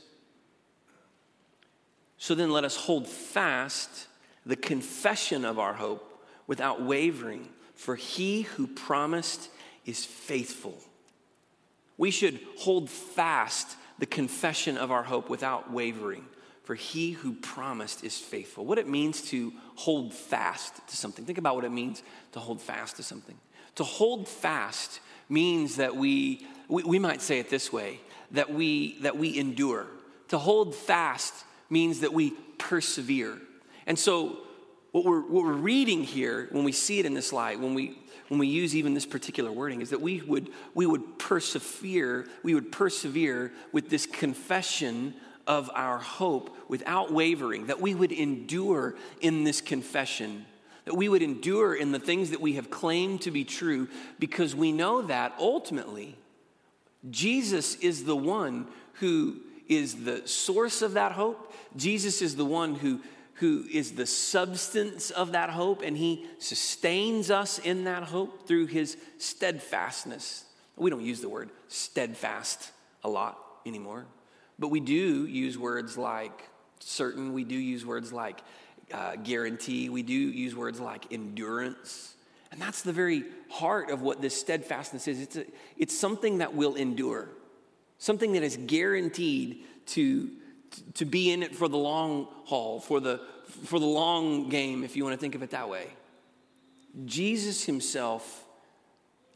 So 2.18 2.34
then 2.34 2.52
let 2.52 2.64
us 2.64 2.76
hold 2.76 3.08
fast 3.08 4.08
the 4.46 4.56
confession 4.56 5.44
of 5.46 5.60
our 5.60 5.74
hope 5.74 6.26
without 6.48 6.82
wavering, 6.82 7.50
for 7.76 7.96
he 7.96 8.44
who 8.44 8.66
promised 8.66 9.50
is 9.86 10.06
faithful. 10.06 10.78
We 11.98 12.10
should 12.10 12.40
hold 12.58 12.90
fast 12.90 13.76
the 14.02 14.08
confession 14.08 14.78
of 14.78 14.92
our 14.92 15.04
hope 15.04 15.30
without 15.30 15.72
wavering 15.72 16.26
for 16.64 16.76
he 16.76 17.12
who 17.12 17.34
promised 17.34 18.04
is 18.04 18.18
faithful. 18.18 18.66
What 18.66 18.78
it 18.78 18.88
means 18.88 19.22
to 19.30 19.54
hold 19.76 20.14
fast 20.14 20.76
to 20.88 20.98
something. 20.98 21.24
Think 21.24 21.38
about 21.38 21.56
what 21.56 21.66
it 21.66 21.72
means 21.72 22.02
to 22.32 22.40
hold 22.40 22.62
fast 22.62 22.96
to 22.98 23.04
something. 23.04 23.38
To 23.76 23.84
hold 23.84 24.28
fast 24.28 25.02
means 25.30 25.76
that 25.76 25.96
we, 25.96 26.48
we, 26.68 26.84
we 26.84 26.98
might 26.98 27.22
say 27.22 27.40
it 27.40 27.50
this 27.50 27.72
way, 27.72 28.00
that 28.32 28.52
we, 28.52 28.98
that 29.02 29.18
we 29.18 29.38
endure. 29.38 29.86
To 30.30 30.40
hold 30.40 30.74
fast 30.74 31.34
means 31.70 32.00
that 32.00 32.12
we 32.12 32.32
persevere. 32.58 33.38
And 33.86 34.00
so 34.00 34.38
what 34.92 35.06
we're, 35.06 35.22
what 35.22 35.44
we're 35.44 35.54
reading 35.54 36.04
here, 36.04 36.48
when 36.52 36.64
we 36.64 36.72
see 36.72 37.00
it 37.00 37.06
in 37.06 37.14
this 37.14 37.32
light, 37.32 37.60
when 37.60 37.74
we, 37.74 38.00
when 38.32 38.40
we 38.40 38.48
use 38.48 38.78
even 38.78 38.94
this 38.94 39.06
particular 39.06 39.52
wording, 39.52 39.82
is 39.82 39.90
that 39.90 40.00
we 40.00 40.22
would, 40.22 40.52
we 40.74 40.86
would 40.86 41.20
persevere, 41.20 42.26
we 42.44 42.56
would 42.56 42.72
persevere 42.72 43.52
with 43.74 43.90
this 43.90 44.06
confession 44.06 45.14
of 45.46 45.70
our 45.76 45.98
hope 45.98 46.56
without 46.70 47.12
wavering, 47.12 47.66
that 47.66 47.82
we 47.82 47.94
would 47.94 48.14
endure 48.14 48.96
in 49.20 49.44
this 49.44 49.60
confession, 49.60 50.46
that 50.86 50.96
we 50.96 51.10
would 51.10 51.22
endure 51.22 51.76
in 51.76 51.92
the 51.92 52.00
things 52.00 52.30
that 52.30 52.40
we 52.40 52.54
have 52.54 52.70
claimed 52.70 53.20
to 53.20 53.32
be 53.32 53.44
true, 53.44 53.90
because 54.18 54.56
we 54.56 54.72
know 54.72 55.02
that 55.02 55.34
ultimately, 55.38 56.16
Jesus 57.10 57.76
is 57.76 58.06
the 58.06 58.16
one 58.16 58.66
who 58.94 59.42
is 59.68 60.06
the 60.06 60.26
source 60.26 60.82
of 60.82 60.94
that 60.94 61.12
hope. 61.12 61.54
Jesus 61.76 62.22
is 62.22 62.38
the 62.38 62.46
one 62.46 62.76
who, 62.76 63.02
who 63.42 63.66
is 63.72 63.94
the 63.94 64.06
substance 64.06 65.10
of 65.10 65.32
that 65.32 65.50
hope, 65.50 65.82
and 65.82 65.98
he 65.98 66.24
sustains 66.38 67.32
us 67.32 67.58
in 67.58 67.86
that 67.86 68.04
hope 68.04 68.48
through 68.48 68.68
his 68.68 68.98
steadfastness. 69.18 70.46
We 70.78 70.92
don't 70.92 71.02
use 71.02 71.22
the 71.22 71.28
word 71.28 71.50
steadfast 71.68 72.72
a 73.04 73.10
lot 73.10 73.40
anymore, 73.66 74.06
but 74.60 74.68
we 74.68 74.80
do 74.80 75.26
use 75.26 75.58
words 75.58 75.98
like 75.98 76.50
certain, 76.80 77.34
we 77.34 77.44
do 77.44 77.56
use 77.56 77.84
words 77.84 78.14
like 78.14 78.42
uh, 78.94 79.16
guarantee, 79.16 79.90
we 79.90 80.04
do 80.04 80.14
use 80.14 80.56
words 80.56 80.80
like 80.80 81.12
endurance. 81.12 82.14
And 82.52 82.62
that's 82.62 82.84
the 82.84 82.94
very 82.94 83.24
heart 83.50 83.90
of 83.90 84.04
what 84.04 84.22
this 84.22 84.40
steadfastness 84.40 85.08
is. 85.08 85.20
It's, 85.20 85.36
a, 85.38 85.46
it's 85.78 85.98
something 85.98 86.38
that 86.38 86.54
will 86.54 86.76
endure, 86.76 87.30
something 87.98 88.34
that 88.34 88.44
is 88.44 88.60
guaranteed 88.68 89.64
to, 89.88 90.30
to 90.96 91.06
be 91.06 91.32
in 91.32 91.44
it 91.44 91.56
for 91.56 91.68
the 91.68 91.78
long 91.78 92.28
haul, 92.46 92.80
for 92.80 93.00
the, 93.00 93.22
for 93.66 93.80
the 93.80 93.86
long 93.86 94.50
game, 94.50 94.84
if 94.84 94.96
you 94.96 95.04
want 95.04 95.14
to 95.14 95.20
think 95.20 95.36
of 95.36 95.44
it 95.44 95.52
that 95.52 95.70
way. 95.70 95.88
Jesus 97.06 97.66
himself 97.66 98.46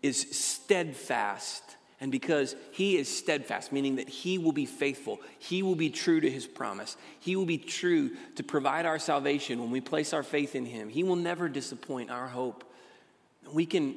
is 0.01 0.27
steadfast. 0.31 1.63
And 2.01 2.11
because 2.11 2.55
he 2.71 2.97
is 2.97 3.07
steadfast, 3.07 3.71
meaning 3.71 3.95
that 3.95 4.09
he 4.09 4.37
will 4.37 4.51
be 4.51 4.65
faithful, 4.65 5.21
he 5.39 5.63
will 5.63 5.75
be 5.75 5.89
true 5.89 6.19
to 6.19 6.29
his 6.29 6.45
promise, 6.45 6.97
he 7.19 7.35
will 7.35 7.45
be 7.45 7.57
true 7.57 8.11
to 8.35 8.43
provide 8.43 8.85
our 8.85 8.99
salvation 8.99 9.59
when 9.59 9.71
we 9.71 9.81
place 9.81 10.13
our 10.13 10.23
faith 10.23 10.55
in 10.55 10.65
him. 10.65 10.89
He 10.89 11.03
will 11.03 11.15
never 11.15 11.47
disappoint 11.47 12.11
our 12.11 12.27
hope. 12.27 12.63
We 13.51 13.65
can, 13.65 13.95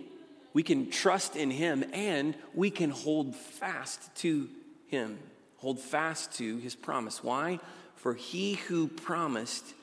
we 0.55 0.63
can 0.63 0.91
trust 0.91 1.35
in 1.35 1.51
him 1.51 1.85
and 1.93 2.37
we 2.55 2.71
can 2.71 2.91
hold 2.91 3.35
fast 3.35 4.15
to 4.17 4.49
him, 4.87 5.19
hold 5.59 5.79
fast 5.79 6.33
to 6.39 6.57
his 6.59 6.75
promise. 6.75 7.23
Why? 7.23 7.61
For 7.97 8.15
he 8.15 8.55
who 8.55 8.89
promised 8.89 9.75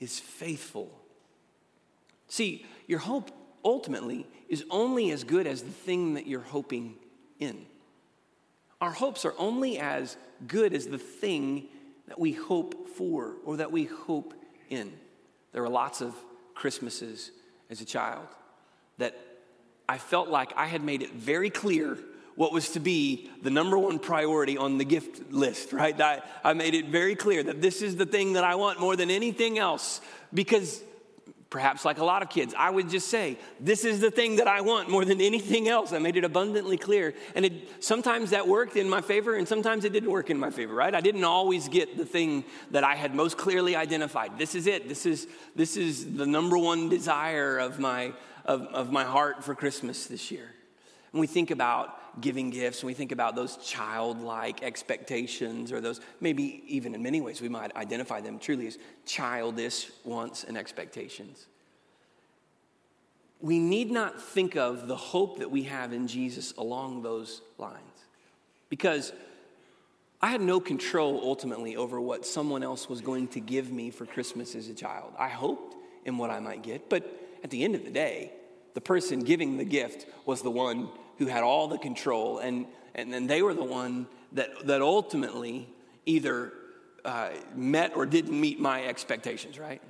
is 0.00 0.18
faithful. 0.18 0.90
See, 2.28 2.64
your 2.86 3.00
hope 3.00 3.30
ultimately 3.64 4.26
is 4.48 4.64
only 4.70 5.10
as 5.10 5.24
good 5.24 5.46
as 5.46 5.62
the 5.62 5.70
thing 5.70 6.14
that 6.14 6.26
you're 6.26 6.40
hoping 6.40 6.96
in. 7.38 7.66
Our 8.80 8.92
hopes 8.92 9.24
are 9.24 9.34
only 9.38 9.78
as 9.78 10.16
good 10.46 10.74
as 10.74 10.86
the 10.86 10.98
thing 10.98 11.68
that 12.06 12.18
we 12.18 12.32
hope 12.32 12.88
for 12.88 13.34
or 13.44 13.56
that 13.56 13.72
we 13.72 13.84
hope 13.84 14.34
in. 14.68 14.92
There 15.52 15.62
were 15.62 15.68
lots 15.68 16.00
of 16.00 16.14
Christmases 16.54 17.30
as 17.70 17.80
a 17.80 17.84
child 17.84 18.26
that 18.98 19.18
I 19.88 19.98
felt 19.98 20.28
like 20.28 20.52
I 20.56 20.66
had 20.66 20.82
made 20.82 21.02
it 21.02 21.12
very 21.12 21.50
clear 21.50 21.98
what 22.36 22.52
was 22.52 22.70
to 22.70 22.80
be 22.80 23.30
the 23.42 23.50
number 23.50 23.78
one 23.78 23.98
priority 23.98 24.58
on 24.58 24.78
the 24.78 24.84
gift 24.84 25.32
list, 25.32 25.72
right? 25.72 25.98
I, 26.00 26.22
I 26.42 26.52
made 26.52 26.74
it 26.74 26.86
very 26.86 27.14
clear 27.14 27.42
that 27.42 27.62
this 27.62 27.82
is 27.82 27.96
the 27.96 28.06
thing 28.06 28.34
that 28.34 28.44
I 28.44 28.56
want 28.56 28.80
more 28.80 28.96
than 28.96 29.10
anything 29.10 29.58
else 29.58 30.00
because 30.32 30.82
perhaps 31.54 31.84
like 31.84 31.98
a 31.98 32.04
lot 32.04 32.20
of 32.20 32.28
kids, 32.28 32.52
I 32.58 32.68
would 32.68 32.90
just 32.90 33.06
say, 33.06 33.38
This 33.60 33.84
is 33.84 34.00
the 34.00 34.10
thing 34.10 34.36
that 34.36 34.48
I 34.48 34.62
want 34.62 34.90
more 34.90 35.04
than 35.04 35.20
anything 35.20 35.68
else. 35.68 35.92
I 35.92 36.00
made 36.00 36.16
it 36.16 36.24
abundantly 36.24 36.76
clear. 36.76 37.14
And 37.36 37.44
it, 37.44 37.52
sometimes 37.78 38.30
that 38.30 38.48
worked 38.48 38.76
in 38.76 38.88
my 38.88 39.00
favor, 39.00 39.36
and 39.36 39.46
sometimes 39.46 39.84
it 39.84 39.92
didn't 39.92 40.10
work 40.10 40.30
in 40.30 40.36
my 40.36 40.50
favor, 40.50 40.74
right? 40.74 40.92
I 40.92 41.00
didn't 41.00 41.22
always 41.22 41.68
get 41.68 41.96
the 41.96 42.04
thing 42.04 42.44
that 42.72 42.82
I 42.82 42.96
had 42.96 43.14
most 43.14 43.38
clearly 43.38 43.76
identified. 43.76 44.36
This 44.36 44.56
is 44.56 44.66
it. 44.66 44.88
This 44.88 45.06
is, 45.06 45.28
this 45.54 45.76
is 45.76 46.16
the 46.16 46.26
number 46.26 46.58
one 46.58 46.88
desire 46.88 47.58
of 47.58 47.78
my, 47.78 48.14
of, 48.44 48.62
of 48.62 48.90
my 48.90 49.04
heart 49.04 49.44
for 49.44 49.54
Christmas 49.54 50.06
this 50.06 50.32
year. 50.32 50.50
And 51.12 51.20
we 51.20 51.28
think 51.28 51.52
about 51.52 51.96
giving 52.20 52.50
gifts, 52.50 52.82
when 52.82 52.88
we 52.88 52.94
think 52.94 53.12
about 53.12 53.34
those 53.34 53.56
childlike 53.56 54.62
expectations, 54.62 55.72
or 55.72 55.80
those 55.80 56.00
maybe 56.20 56.62
even 56.66 56.94
in 56.94 57.02
many 57.02 57.20
ways 57.20 57.40
we 57.40 57.48
might 57.48 57.74
identify 57.76 58.20
them 58.20 58.38
truly 58.38 58.66
as 58.66 58.78
childish 59.06 59.90
wants 60.04 60.44
and 60.44 60.56
expectations. 60.56 61.46
We 63.40 63.58
need 63.58 63.90
not 63.90 64.20
think 64.20 64.56
of 64.56 64.86
the 64.86 64.96
hope 64.96 65.38
that 65.38 65.50
we 65.50 65.64
have 65.64 65.92
in 65.92 66.06
Jesus 66.06 66.52
along 66.56 67.02
those 67.02 67.42
lines. 67.58 67.80
Because 68.70 69.12
I 70.22 70.28
had 70.28 70.40
no 70.40 70.58
control 70.58 71.20
ultimately 71.22 71.76
over 71.76 72.00
what 72.00 72.24
someone 72.24 72.62
else 72.62 72.88
was 72.88 73.02
going 73.02 73.28
to 73.28 73.40
give 73.40 73.70
me 73.70 73.90
for 73.90 74.06
Christmas 74.06 74.54
as 74.54 74.68
a 74.68 74.74
child. 74.74 75.12
I 75.18 75.28
hoped 75.28 75.76
in 76.06 76.16
what 76.16 76.30
I 76.30 76.40
might 76.40 76.62
get, 76.62 76.88
but 76.88 77.04
at 77.42 77.50
the 77.50 77.62
end 77.62 77.74
of 77.74 77.84
the 77.84 77.90
day, 77.90 78.32
the 78.72 78.80
person 78.80 79.20
giving 79.20 79.58
the 79.58 79.64
gift 79.64 80.06
was 80.24 80.40
the 80.40 80.50
one 80.50 80.88
who 81.18 81.26
had 81.26 81.42
all 81.42 81.68
the 81.68 81.78
control, 81.78 82.38
and, 82.38 82.66
and 82.94 83.12
then 83.12 83.26
they 83.26 83.42
were 83.42 83.54
the 83.54 83.64
one 83.64 84.06
that, 84.32 84.66
that 84.66 84.82
ultimately 84.82 85.68
either 86.06 86.52
uh, 87.04 87.30
met 87.54 87.92
or 87.96 88.06
didn't 88.06 88.38
meet 88.38 88.58
my 88.58 88.84
expectations, 88.84 89.58
right? 89.58 89.80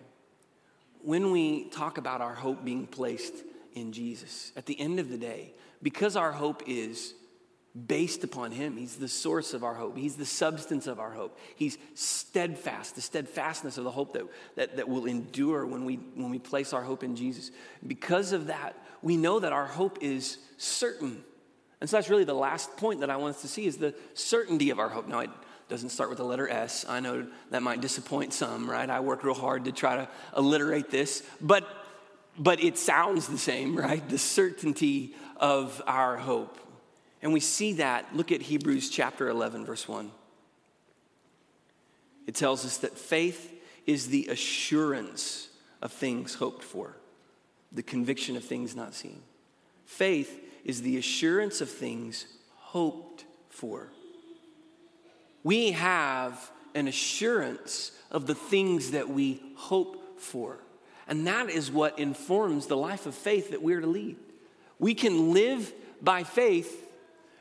When 1.02 1.30
we 1.32 1.64
talk 1.64 1.98
about 1.98 2.20
our 2.20 2.34
hope 2.34 2.64
being 2.64 2.87
placed 2.87 3.34
in 3.74 3.92
Jesus, 3.92 4.52
at 4.56 4.66
the 4.66 4.78
end 4.78 5.00
of 5.00 5.08
the 5.08 5.18
day, 5.18 5.52
because 5.82 6.16
our 6.16 6.32
hope 6.32 6.62
is 6.66 7.14
based 7.87 8.22
upon 8.22 8.52
him. 8.52 8.76
He's 8.76 8.96
the 8.96 9.08
source 9.08 9.52
of 9.52 9.64
our 9.64 9.74
hope. 9.74 9.96
He's 9.96 10.14
the 10.14 10.24
substance 10.24 10.87
of 10.87 11.00
our 11.00 11.10
hope. 11.10 11.38
He's 11.56 11.76
steadfast, 11.94 12.94
the 12.94 13.00
steadfastness 13.00 13.78
of 13.78 13.84
the 13.84 13.90
hope 13.90 14.12
that, 14.12 14.22
that, 14.54 14.76
that 14.76 14.88
will 14.88 15.06
endure 15.06 15.66
when 15.66 15.84
we, 15.84 15.96
when 16.14 16.30
we 16.30 16.38
place 16.38 16.72
our 16.72 16.82
hope 16.82 17.02
in 17.02 17.16
Jesus. 17.16 17.50
Because 17.84 18.32
of 18.32 18.46
that, 18.46 18.76
we 19.02 19.16
know 19.16 19.40
that 19.40 19.52
our 19.52 19.66
hope 19.66 19.98
is 20.00 20.38
certain. 20.56 21.24
And 21.80 21.90
so 21.90 21.96
that's 21.96 22.08
really 22.08 22.24
the 22.24 22.32
last 22.32 22.76
point 22.76 23.00
that 23.00 23.10
I 23.10 23.16
want 23.16 23.34
us 23.37 23.42
to 23.42 23.48
see 23.48 23.66
is 23.66 23.76
the 23.76 23.94
certainty 24.14 24.70
of 24.70 24.78
our 24.78 24.88
hope. 24.88 25.08
Now, 25.08 25.20
it 25.20 25.30
doesn't 25.68 25.88
start 25.88 26.10
with 26.10 26.18
the 26.18 26.24
letter 26.24 26.48
S. 26.48 26.87
I 26.88 27.00
know 27.00 27.26
that 27.50 27.62
might 27.62 27.80
disappoint 27.80 28.32
some, 28.32 28.70
right? 28.70 28.88
I 28.88 29.00
work 29.00 29.24
real 29.24 29.34
hard 29.34 29.64
to 29.64 29.72
try 29.72 29.96
to 29.96 30.08
alliterate 30.37 30.90
this, 30.90 31.22
but 31.40 31.66
but 32.37 32.62
it 32.62 32.78
sounds 32.78 33.28
the 33.28 33.38
same, 33.38 33.76
right? 33.76 34.06
The 34.08 34.18
certainty 34.18 35.14
of 35.37 35.80
our 35.87 36.16
hope. 36.16 36.58
And 37.24 37.32
we 37.32 37.40
see 37.40 37.72
that. 37.74 38.14
Look 38.14 38.30
at 38.30 38.42
Hebrews 38.42 38.90
chapter 38.90 39.30
11, 39.30 39.64
verse 39.64 39.88
1. 39.88 40.10
It 42.26 42.34
tells 42.34 42.66
us 42.66 42.76
that 42.78 42.96
faith 42.96 43.50
is 43.87 44.08
the 44.08 44.26
assurance 44.26 45.48
of 45.80 45.90
things 45.90 46.34
hoped 46.34 46.62
for 46.62 46.96
the 47.72 47.82
conviction 47.82 48.37
of 48.37 48.44
things 48.44 48.76
not 48.76 48.94
seen. 48.94 49.20
Faith 49.87 50.38
is 50.64 50.82
the 50.82 50.96
assurance 50.96 51.60
of 51.60 51.68
things 51.68 52.26
hoped 52.56 53.24
for. 53.48 53.88
We 55.42 55.72
have 55.72 56.50
an 56.74 56.88
assurance 56.88 57.92
of 58.10 58.26
the 58.26 58.34
things 58.34 58.92
that 58.92 59.08
we 59.08 59.42
hope 59.56 60.20
for. 60.20 60.58
And 61.08 61.26
that 61.26 61.50
is 61.50 61.70
what 61.70 61.98
informs 61.98 62.66
the 62.66 62.76
life 62.76 63.06
of 63.06 63.14
faith 63.14 63.50
that 63.50 63.62
we're 63.62 63.80
to 63.80 63.87
lead. 63.87 64.16
We 64.78 64.94
can 64.94 65.32
live 65.32 65.72
by 66.00 66.22
faith 66.22 66.82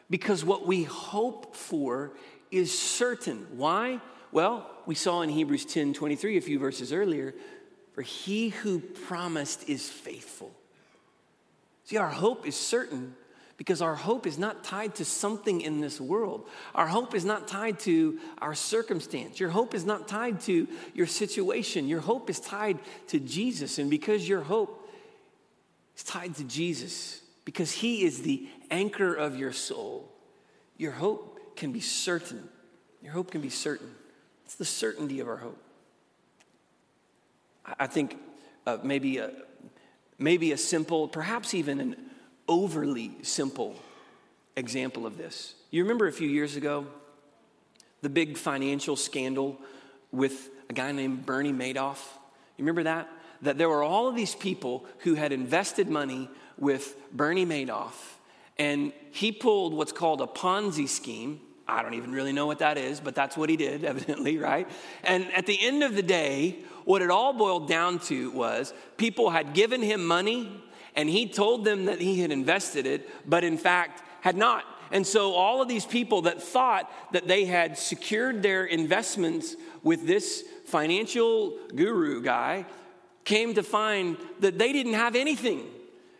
because 0.09 0.43
what 0.43 0.67
we 0.67 0.83
hope 0.83 1.55
for 1.55 2.13
is 2.51 2.77
certain. 2.77 3.47
Why? 3.55 3.99
Well, 4.31 4.69
we 4.85 4.95
saw 4.95 5.21
in 5.21 5.29
Hebrews 5.29 5.65
10 5.65 5.93
23, 5.93 6.37
a 6.37 6.41
few 6.41 6.59
verses 6.59 6.91
earlier, 6.93 7.33
for 7.93 8.01
he 8.01 8.49
who 8.49 8.79
promised 8.79 9.69
is 9.69 9.89
faithful. 9.89 10.53
See, 11.85 11.97
our 11.97 12.09
hope 12.09 12.47
is 12.47 12.55
certain 12.55 13.15
because 13.57 13.81
our 13.81 13.95
hope 13.95 14.25
is 14.25 14.37
not 14.37 14.63
tied 14.63 14.95
to 14.95 15.05
something 15.05 15.61
in 15.61 15.79
this 15.79 16.01
world. 16.01 16.47
Our 16.73 16.87
hope 16.87 17.13
is 17.13 17.23
not 17.23 17.47
tied 17.47 17.79
to 17.79 18.19
our 18.39 18.55
circumstance. 18.55 19.39
Your 19.39 19.49
hope 19.49 19.73
is 19.75 19.85
not 19.85 20.07
tied 20.07 20.41
to 20.41 20.67
your 20.93 21.07
situation. 21.07 21.87
Your 21.87 22.01
hope 22.01 22.29
is 22.29 22.39
tied 22.39 22.79
to 23.07 23.19
Jesus. 23.19 23.77
And 23.77 23.89
because 23.89 24.27
your 24.27 24.41
hope 24.41 24.89
is 25.95 26.03
tied 26.03 26.35
to 26.35 26.43
Jesus, 26.43 27.21
because 27.45 27.71
He 27.71 28.03
is 28.03 28.23
the 28.23 28.47
anchor 28.73 29.13
of 29.13 29.37
your 29.37 29.53
soul, 29.53 30.09
your 30.77 30.91
hope 30.91 31.55
can 31.55 31.71
be 31.71 31.79
certain. 31.79 32.49
Your 33.03 33.13
hope 33.13 33.31
can 33.31 33.41
be 33.41 33.49
certain. 33.49 33.93
It's 34.45 34.55
the 34.55 34.65
certainty 34.65 35.19
of 35.19 35.27
our 35.27 35.37
hope. 35.37 35.61
I 37.79 37.87
think 37.87 38.17
uh, 38.65 38.79
maybe, 38.83 39.19
a, 39.19 39.31
maybe 40.17 40.51
a 40.51 40.57
simple, 40.57 41.07
perhaps 41.07 41.53
even 41.53 41.79
an 41.79 41.95
overly 42.47 43.11
simple 43.21 43.75
example 44.55 45.05
of 45.05 45.17
this. 45.17 45.53
You 45.69 45.83
remember 45.83 46.07
a 46.07 46.11
few 46.11 46.27
years 46.27 46.55
ago, 46.55 46.87
the 48.01 48.09
big 48.09 48.37
financial 48.37 48.95
scandal 48.95 49.59
with 50.11 50.49
a 50.69 50.73
guy 50.73 50.91
named 50.91 51.25
Bernie 51.25 51.53
Madoff? 51.53 51.99
You 52.57 52.65
remember 52.65 52.83
that? 52.83 53.07
That 53.43 53.57
there 53.57 53.69
were 53.69 53.83
all 53.83 54.07
of 54.07 54.15
these 54.15 54.35
people 54.35 54.85
who 54.99 55.13
had 55.13 55.31
invested 55.31 55.89
money 55.89 56.27
with 56.57 56.95
Bernie 57.11 57.45
Madoff, 57.45 57.93
and 58.57 58.93
he 59.11 59.31
pulled 59.31 59.73
what's 59.73 59.91
called 59.91 60.21
a 60.21 60.27
Ponzi 60.27 60.87
scheme. 60.87 61.39
I 61.67 61.81
don't 61.81 61.93
even 61.93 62.11
really 62.11 62.33
know 62.33 62.45
what 62.45 62.59
that 62.59 62.77
is, 62.77 62.99
but 62.99 63.15
that's 63.15 63.37
what 63.37 63.49
he 63.49 63.57
did, 63.57 63.83
evidently, 63.85 64.37
right? 64.37 64.69
And 65.03 65.31
at 65.33 65.45
the 65.45 65.57
end 65.59 65.83
of 65.83 65.95
the 65.95 66.03
day, 66.03 66.59
what 66.85 67.01
it 67.01 67.09
all 67.09 67.33
boiled 67.33 67.67
down 67.67 67.99
to 67.99 68.31
was 68.31 68.73
people 68.97 69.29
had 69.29 69.53
given 69.53 69.81
him 69.81 70.05
money 70.05 70.61
and 70.95 71.09
he 71.09 71.27
told 71.27 71.65
them 71.65 71.85
that 71.85 71.99
he 71.99 72.19
had 72.19 72.31
invested 72.31 72.85
it, 72.85 73.09
but 73.27 73.43
in 73.43 73.57
fact 73.57 74.03
had 74.21 74.37
not. 74.37 74.63
And 74.91 75.07
so 75.07 75.33
all 75.33 75.61
of 75.61 75.67
these 75.67 75.85
people 75.85 76.23
that 76.23 76.41
thought 76.41 76.91
that 77.13 77.27
they 77.27 77.45
had 77.45 77.77
secured 77.77 78.43
their 78.43 78.65
investments 78.65 79.55
with 79.81 80.05
this 80.05 80.43
financial 80.65 81.57
guru 81.75 82.21
guy 82.21 82.65
came 83.25 83.55
to 83.55 83.63
find 83.63 84.17
that 84.39 84.59
they 84.59 84.71
didn't 84.71 84.93
have 84.93 85.15
anything 85.15 85.65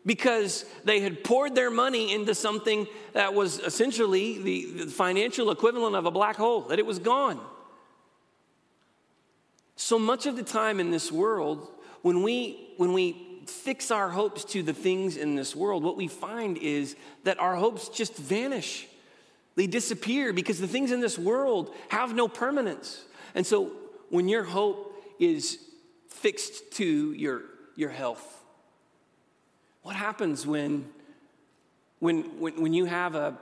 because 0.06 0.66
they 0.84 1.00
had 1.00 1.24
poured 1.24 1.56
their 1.56 1.72
money 1.72 2.14
into 2.14 2.36
something 2.36 2.88
that 3.14 3.34
was 3.34 3.60
essentially 3.60 4.38
the, 4.42 4.66
the 4.84 4.92
financial 4.92 5.50
equivalent 5.52 5.96
of 5.96 6.06
a 6.06 6.12
black 6.12 6.36
hole, 6.36 6.62
that 6.62 6.80
it 6.80 6.86
was 6.86 7.00
gone. 7.00 7.40
So 9.76 9.98
much 9.98 10.26
of 10.26 10.36
the 10.36 10.44
time 10.44 10.80
in 10.80 10.92
this 10.92 11.12
world, 11.12 11.68
when 12.02 12.22
we, 12.22 12.74
when 12.78 12.94
we 12.94 13.42
fix 13.48 13.92
our 13.92 14.10
hopes 14.10 14.44
to 14.46 14.62
the 14.62 14.74
things 14.74 15.18
in 15.18 15.36
this 15.36 15.56
world, 15.56 15.84
what 15.84 15.98
we 15.98 16.08
find 16.08 16.58
is 16.58 16.96
that 17.24 17.40
our 17.40 17.56
hopes 17.56 17.90
just 17.90 18.16
vanish. 18.16 18.88
They 19.56 19.68
disappear 19.68 20.34
because 20.34 20.60
the 20.60 20.68
things 20.68 20.92
in 20.92 21.00
this 21.00 21.18
world 21.18 21.74
have 21.90 22.14
no 22.14 22.28
permanence. 22.28 23.04
And 23.36 23.46
so 23.46 23.72
when 24.10 24.28
your 24.28 24.44
hope 24.44 24.96
is 25.20 25.60
fixed 26.10 26.72
to 26.74 27.14
your, 27.14 27.44
your 27.76 27.90
health, 27.90 28.43
what 29.84 29.96
happens 29.96 30.48
when, 30.48 30.86
when, 32.00 32.24
when, 32.40 32.62
when 32.62 32.74
you 32.74 32.86
have 32.86 33.16
a 33.16 33.38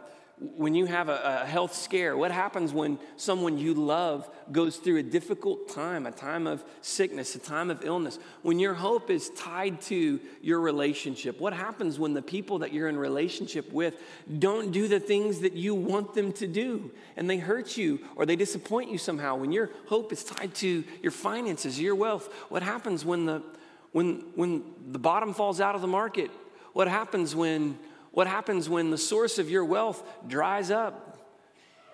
when 0.56 0.74
you 0.74 0.88
have 0.88 1.08
a, 1.08 1.44
a, 1.44 1.46
health 1.46 1.76
scare? 1.76 2.18
What 2.18 2.32
happens 2.32 2.74
when 2.74 2.98
someone 3.16 3.60
you 3.60 3.76
love 3.76 4.28
goes 4.52 4.78
through 4.78 4.98
a 4.98 5.04
difficult 5.04 5.70
time, 5.70 6.08
a 6.08 6.12
time 6.12 6.48
of 6.48 6.64
sickness, 6.82 7.36
a 7.36 7.40
time 7.40 7.70
of 7.70 7.86
illness? 7.86 8.18
When 8.42 8.58
your 8.58 8.74
hope 8.74 9.12
is 9.12 9.30
tied 9.30 9.82
to 9.82 10.20
your 10.42 10.60
relationship, 10.60 11.40
what 11.40 11.54
happens 11.54 12.00
when 12.00 12.16
the 12.16 12.24
people 12.24 12.60
that 12.60 12.74
you're 12.74 12.90
in 12.90 12.98
relationship 12.98 13.72
with 13.72 13.94
don't 14.40 14.72
do 14.72 14.88
the 14.88 15.00
things 15.00 15.42
that 15.42 15.54
you 15.54 15.76
want 15.76 16.16
them 16.16 16.34
to 16.34 16.48
do 16.48 16.90
and 17.16 17.30
they 17.30 17.38
hurt 17.38 17.78
you 17.78 18.00
or 18.16 18.26
they 18.26 18.36
disappoint 18.36 18.90
you 18.90 18.98
somehow? 18.98 19.36
When 19.36 19.52
your 19.52 19.70
hope 19.86 20.12
is 20.12 20.24
tied 20.24 20.56
to 20.56 20.84
your 21.04 21.12
finances, 21.12 21.80
your 21.80 21.94
wealth, 21.94 22.34
what 22.50 22.64
happens 22.64 23.06
when 23.06 23.28
the 23.28 23.44
when 23.92 24.24
when 24.36 24.64
the 24.92 25.00
bottom 25.00 25.34
falls 25.34 25.60
out 25.60 25.76
of 25.76 25.82
the 25.82 25.88
market? 25.88 26.32
What 26.74 26.88
happens 26.88 27.36
when 27.36 27.78
what 28.12 28.28
happens 28.28 28.70
when 28.70 28.92
the 28.92 28.98
source 28.98 29.40
of 29.40 29.50
your 29.50 29.66
wealth 29.66 30.04
dries 30.28 30.72
up? 30.72 31.20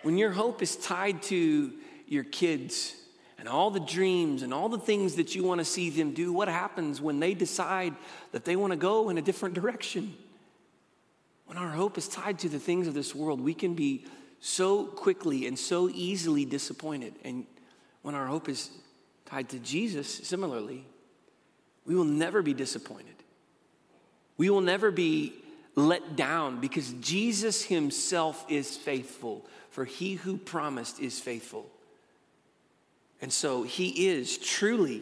When 0.02 0.18
your 0.18 0.32
hope 0.32 0.62
is 0.62 0.76
tied 0.76 1.22
to 1.24 1.74
your 2.08 2.24
kids 2.24 2.96
and 3.38 3.48
all 3.48 3.70
the 3.70 3.80
dreams 3.80 4.42
and 4.42 4.54
all 4.54 4.70
the 4.70 4.80
things 4.80 5.16
that 5.16 5.36
you 5.36 5.44
want 5.44 5.60
to 5.60 5.66
see 5.66 5.90
them 5.90 6.14
do, 6.14 6.34
what 6.34 6.48
happens 6.48 7.02
when 7.02 7.20
they 7.20 7.34
decide 7.34 7.94
that 8.32 8.46
they 8.46 8.56
want 8.56 8.72
to 8.72 8.78
go 8.78 9.10
in 9.10 9.18
a 9.18 9.22
different 9.22 9.56
direction? 9.56 10.16
When 11.46 11.58
our 11.58 11.70
hope 11.70 11.98
is 11.98 12.08
tied 12.08 12.40
to 12.40 12.50
the 12.50 12.60
things 12.60 12.88
of 12.88 12.94
this 12.94 13.16
world, 13.16 13.40
we 13.40 13.54
can 13.54 13.74
be 13.74 14.06
so 14.40 14.86
quickly 14.86 15.48
and 15.48 15.58
so 15.58 15.90
easily 15.90 16.46
disappointed. 16.46 17.14
And 17.24 17.46
when 18.02 18.16
our 18.16 18.28
hope 18.28 18.50
is 18.50 18.70
tied 19.26 19.50
to 19.50 19.60
Jesus, 19.60 20.08
similarly, 20.10 20.86
we 21.88 21.96
will 21.96 22.04
never 22.04 22.42
be 22.42 22.54
disappointed. 22.54 23.16
We 24.38 24.50
will 24.50 24.62
never 24.62 24.92
be 24.92 25.34
let 25.76 26.16
down 26.16 26.60
because 26.60 26.94
Jesus 27.00 27.64
himself 27.64 28.46
is 28.50 28.76
faithful, 28.76 29.46
for 29.72 29.86
he 29.86 30.16
who 30.16 30.38
promised 30.38 31.00
is 31.00 31.20
faithful. 31.20 31.66
And 33.22 33.32
so 33.32 33.64
he 33.64 34.08
is 34.08 34.38
truly 34.38 35.02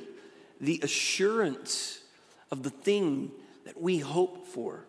the 0.62 0.80
assurance 0.84 2.00
of 2.52 2.64
the 2.64 2.70
thing 2.70 3.32
that 3.66 3.82
we 3.82 3.98
hope 3.98 4.48
for. 4.48 4.86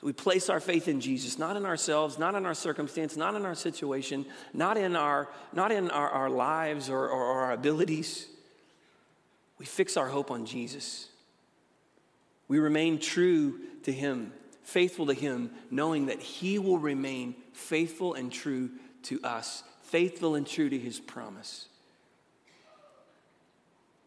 So 0.00 0.06
we 0.06 0.12
place 0.12 0.48
our 0.48 0.60
faith 0.60 0.86
in 0.86 1.00
Jesus, 1.00 1.38
not 1.38 1.56
in 1.56 1.64
ourselves, 1.66 2.18
not 2.18 2.36
in 2.36 2.46
our 2.46 2.54
circumstance, 2.54 3.16
not 3.16 3.34
in 3.34 3.44
our 3.44 3.56
situation, 3.56 4.26
not 4.52 4.76
in 4.76 4.94
our, 4.94 5.28
not 5.52 5.72
in 5.72 5.90
our, 5.90 6.08
our 6.10 6.30
lives 6.30 6.88
or, 6.88 7.08
or 7.08 7.40
our 7.40 7.52
abilities. 7.52 8.28
We 9.58 9.66
fix 9.66 9.96
our 9.96 10.08
hope 10.08 10.30
on 10.30 10.46
Jesus. 10.46 11.08
We 12.46 12.58
remain 12.58 12.98
true 12.98 13.60
to 13.82 13.92
him 13.92 14.32
faithful 14.68 15.06
to 15.06 15.14
Him, 15.14 15.50
knowing 15.70 16.06
that 16.06 16.20
He 16.20 16.58
will 16.58 16.78
remain 16.78 17.34
faithful 17.54 18.12
and 18.12 18.30
true 18.30 18.68
to 19.04 19.18
us, 19.22 19.62
faithful 19.84 20.34
and 20.34 20.46
true 20.46 20.68
to 20.68 20.78
His 20.78 21.00
promise. 21.00 21.68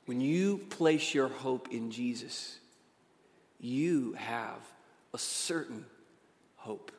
When 0.06 0.22
you 0.22 0.60
place 0.70 1.16
your 1.16 1.30
hope 1.30 1.70
in 1.72 1.90
Jesus, 1.90 2.60
you 3.60 4.14
have 4.14 4.60
a 5.16 5.18
certain 5.18 5.84
hope. 6.58 6.92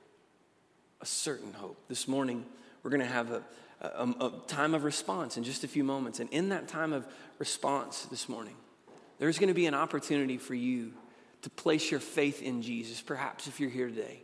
A 1.01 1.07
certain 1.07 1.53
hope. 1.53 1.79
This 1.89 2.09
morning, 2.09 2.45
we're 2.83 2.91
going 2.91 3.01
to 3.01 3.07
have 3.07 3.31
a, 3.31 3.45
a, 3.81 4.09
a, 4.27 4.33
time 4.49 4.75
of 4.75 4.83
response 4.83 5.37
in 5.37 5.45
just 5.45 5.63
a 5.63 5.69
few 5.69 5.85
moments. 5.85 6.19
And 6.19 6.29
in 6.31 6.49
that 6.49 6.67
time 6.67 6.93
of 6.93 7.07
response 7.43 8.05
this 8.05 8.29
morning, 8.29 8.55
there's 9.19 9.41
going 9.41 9.49
to 9.49 9.55
be 9.55 9.67
an 9.67 9.75
opportunity 9.75 10.39
for 10.39 10.55
you 10.55 10.93
to 11.41 11.51
place 11.51 11.91
your 11.91 11.99
faith 11.99 12.41
in 12.41 12.63
Jesus, 12.63 13.01
perhaps 13.03 13.49
if 13.49 13.59
you're 13.59 13.69
here 13.69 13.89
today. 13.89 14.23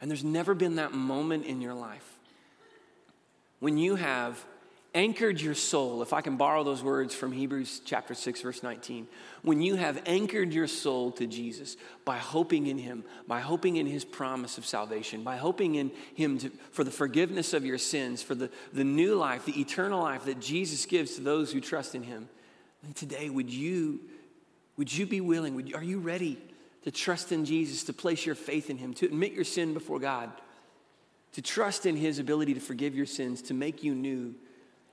And 0.00 0.08
there's 0.08 0.22
never 0.22 0.54
been 0.54 0.76
that 0.76 0.92
moment 0.92 1.46
in 1.46 1.60
your 1.60 1.74
life 1.74 2.08
when 3.58 3.76
you 3.76 3.96
have 3.96 4.40
anchored 4.96 5.40
your 5.40 5.54
soul, 5.54 6.00
if 6.00 6.12
I 6.14 6.22
can 6.22 6.36
borrow 6.36 6.64
those 6.64 6.82
words 6.82 7.14
from 7.14 7.30
Hebrews 7.30 7.82
chapter 7.84 8.14
6, 8.14 8.40
verse 8.40 8.62
19, 8.62 9.06
when 9.42 9.60
you 9.60 9.76
have 9.76 10.02
anchored 10.06 10.54
your 10.54 10.66
soul 10.66 11.12
to 11.12 11.26
Jesus 11.26 11.76
by 12.06 12.16
hoping 12.16 12.66
in 12.66 12.78
Him, 12.78 13.04
by 13.28 13.40
hoping 13.40 13.76
in 13.76 13.86
His 13.86 14.04
promise 14.04 14.56
of 14.56 14.64
salvation, 14.64 15.22
by 15.22 15.36
hoping 15.36 15.74
in 15.74 15.92
Him 16.14 16.38
to, 16.38 16.50
for 16.72 16.82
the 16.82 16.90
forgiveness 16.90 17.52
of 17.52 17.64
your 17.64 17.78
sins, 17.78 18.22
for 18.22 18.34
the, 18.34 18.50
the 18.72 18.84
new 18.84 19.14
life, 19.14 19.44
the 19.44 19.60
eternal 19.60 20.02
life 20.02 20.24
that 20.24 20.40
Jesus 20.40 20.86
gives 20.86 21.16
to 21.16 21.20
those 21.20 21.52
who 21.52 21.60
trust 21.60 21.94
in 21.94 22.02
Him, 22.02 22.28
then 22.82 22.94
today 22.94 23.28
would 23.28 23.50
you 23.50 24.00
would 24.78 24.92
you 24.92 25.06
be 25.06 25.20
willing? 25.20 25.54
Would 25.54 25.74
are 25.74 25.84
you 25.84 25.98
ready 25.98 26.38
to 26.82 26.90
trust 26.90 27.32
in 27.32 27.44
Jesus, 27.44 27.84
to 27.84 27.92
place 27.92 28.24
your 28.24 28.34
faith 28.34 28.70
in 28.70 28.78
Him, 28.78 28.94
to 28.94 29.06
admit 29.06 29.32
your 29.32 29.44
sin 29.44 29.74
before 29.74 29.98
God, 29.98 30.30
to 31.32 31.42
trust 31.42 31.84
in 31.84 31.96
His 31.96 32.18
ability 32.18 32.54
to 32.54 32.60
forgive 32.60 32.94
your 32.94 33.06
sins, 33.06 33.42
to 33.42 33.54
make 33.54 33.82
you 33.82 33.94
new, 33.94 34.34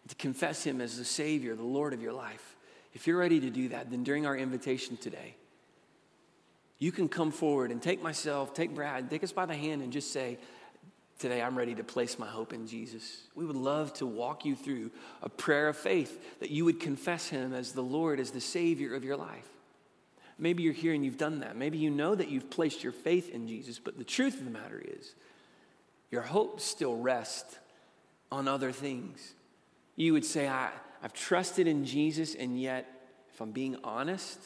to 0.07 0.15
confess 0.15 0.63
Him 0.63 0.81
as 0.81 0.97
the 0.97 1.05
Savior, 1.05 1.55
the 1.55 1.63
Lord 1.63 1.93
of 1.93 2.01
your 2.01 2.13
life? 2.13 2.55
If 2.93 3.07
you're 3.07 3.17
ready 3.17 3.39
to 3.39 3.49
do 3.49 3.69
that, 3.69 3.89
then 3.89 4.03
during 4.03 4.25
our 4.25 4.37
invitation 4.37 4.97
today, 4.97 5.35
you 6.77 6.91
can 6.91 7.07
come 7.07 7.31
forward 7.31 7.71
and 7.71 7.81
take 7.81 8.03
myself, 8.03 8.53
take 8.53 8.75
Brad, 8.75 9.09
take 9.09 9.23
us 9.23 9.31
by 9.31 9.45
the 9.45 9.55
hand 9.55 9.81
and 9.81 9.93
just 9.93 10.11
say, 10.11 10.37
Today, 11.19 11.41
I'm 11.41 11.57
ready 11.57 11.75
to 11.75 11.83
place 11.83 12.19
my 12.19 12.27
hope 12.27 12.51
in 12.51 12.67
Jesus. 12.67 13.21
We 13.35 13.45
would 13.45 13.55
love 13.55 13.93
to 13.93 14.05
walk 14.05 14.43
you 14.43 14.55
through 14.55 14.91
a 15.21 15.29
prayer 15.29 15.69
of 15.69 15.77
faith 15.77 16.39
that 16.41 16.49
you 16.49 16.65
would 16.65 16.79
confess 16.81 17.29
Him 17.29 17.53
as 17.53 17.71
the 17.71 17.83
Lord, 17.83 18.19
as 18.19 18.31
the 18.31 18.41
Savior 18.41 18.93
of 18.93 19.05
your 19.05 19.15
life. 19.15 19.47
Maybe 20.37 20.63
you're 20.63 20.73
here 20.73 20.93
and 20.93 21.05
you've 21.05 21.17
done 21.17 21.39
that. 21.39 21.55
Maybe 21.55 21.77
you 21.77 21.91
know 21.91 22.15
that 22.15 22.29
you've 22.29 22.49
placed 22.49 22.83
your 22.83 22.91
faith 22.91 23.29
in 23.29 23.47
Jesus, 23.47 23.79
but 23.79 23.97
the 23.97 24.03
truth 24.03 24.39
of 24.39 24.45
the 24.45 24.51
matter 24.51 24.83
is, 24.83 25.15
your 26.11 26.23
hopes 26.23 26.63
still 26.63 26.97
rest 26.97 27.45
on 28.31 28.47
other 28.47 28.71
things. 28.71 29.33
You 29.95 30.13
would 30.13 30.25
say, 30.25 30.47
I, 30.47 30.69
I've 31.01 31.13
trusted 31.13 31.67
in 31.67 31.85
Jesus, 31.85 32.35
and 32.35 32.59
yet, 32.59 32.87
if 33.33 33.41
I'm 33.41 33.51
being 33.51 33.77
honest, 33.83 34.39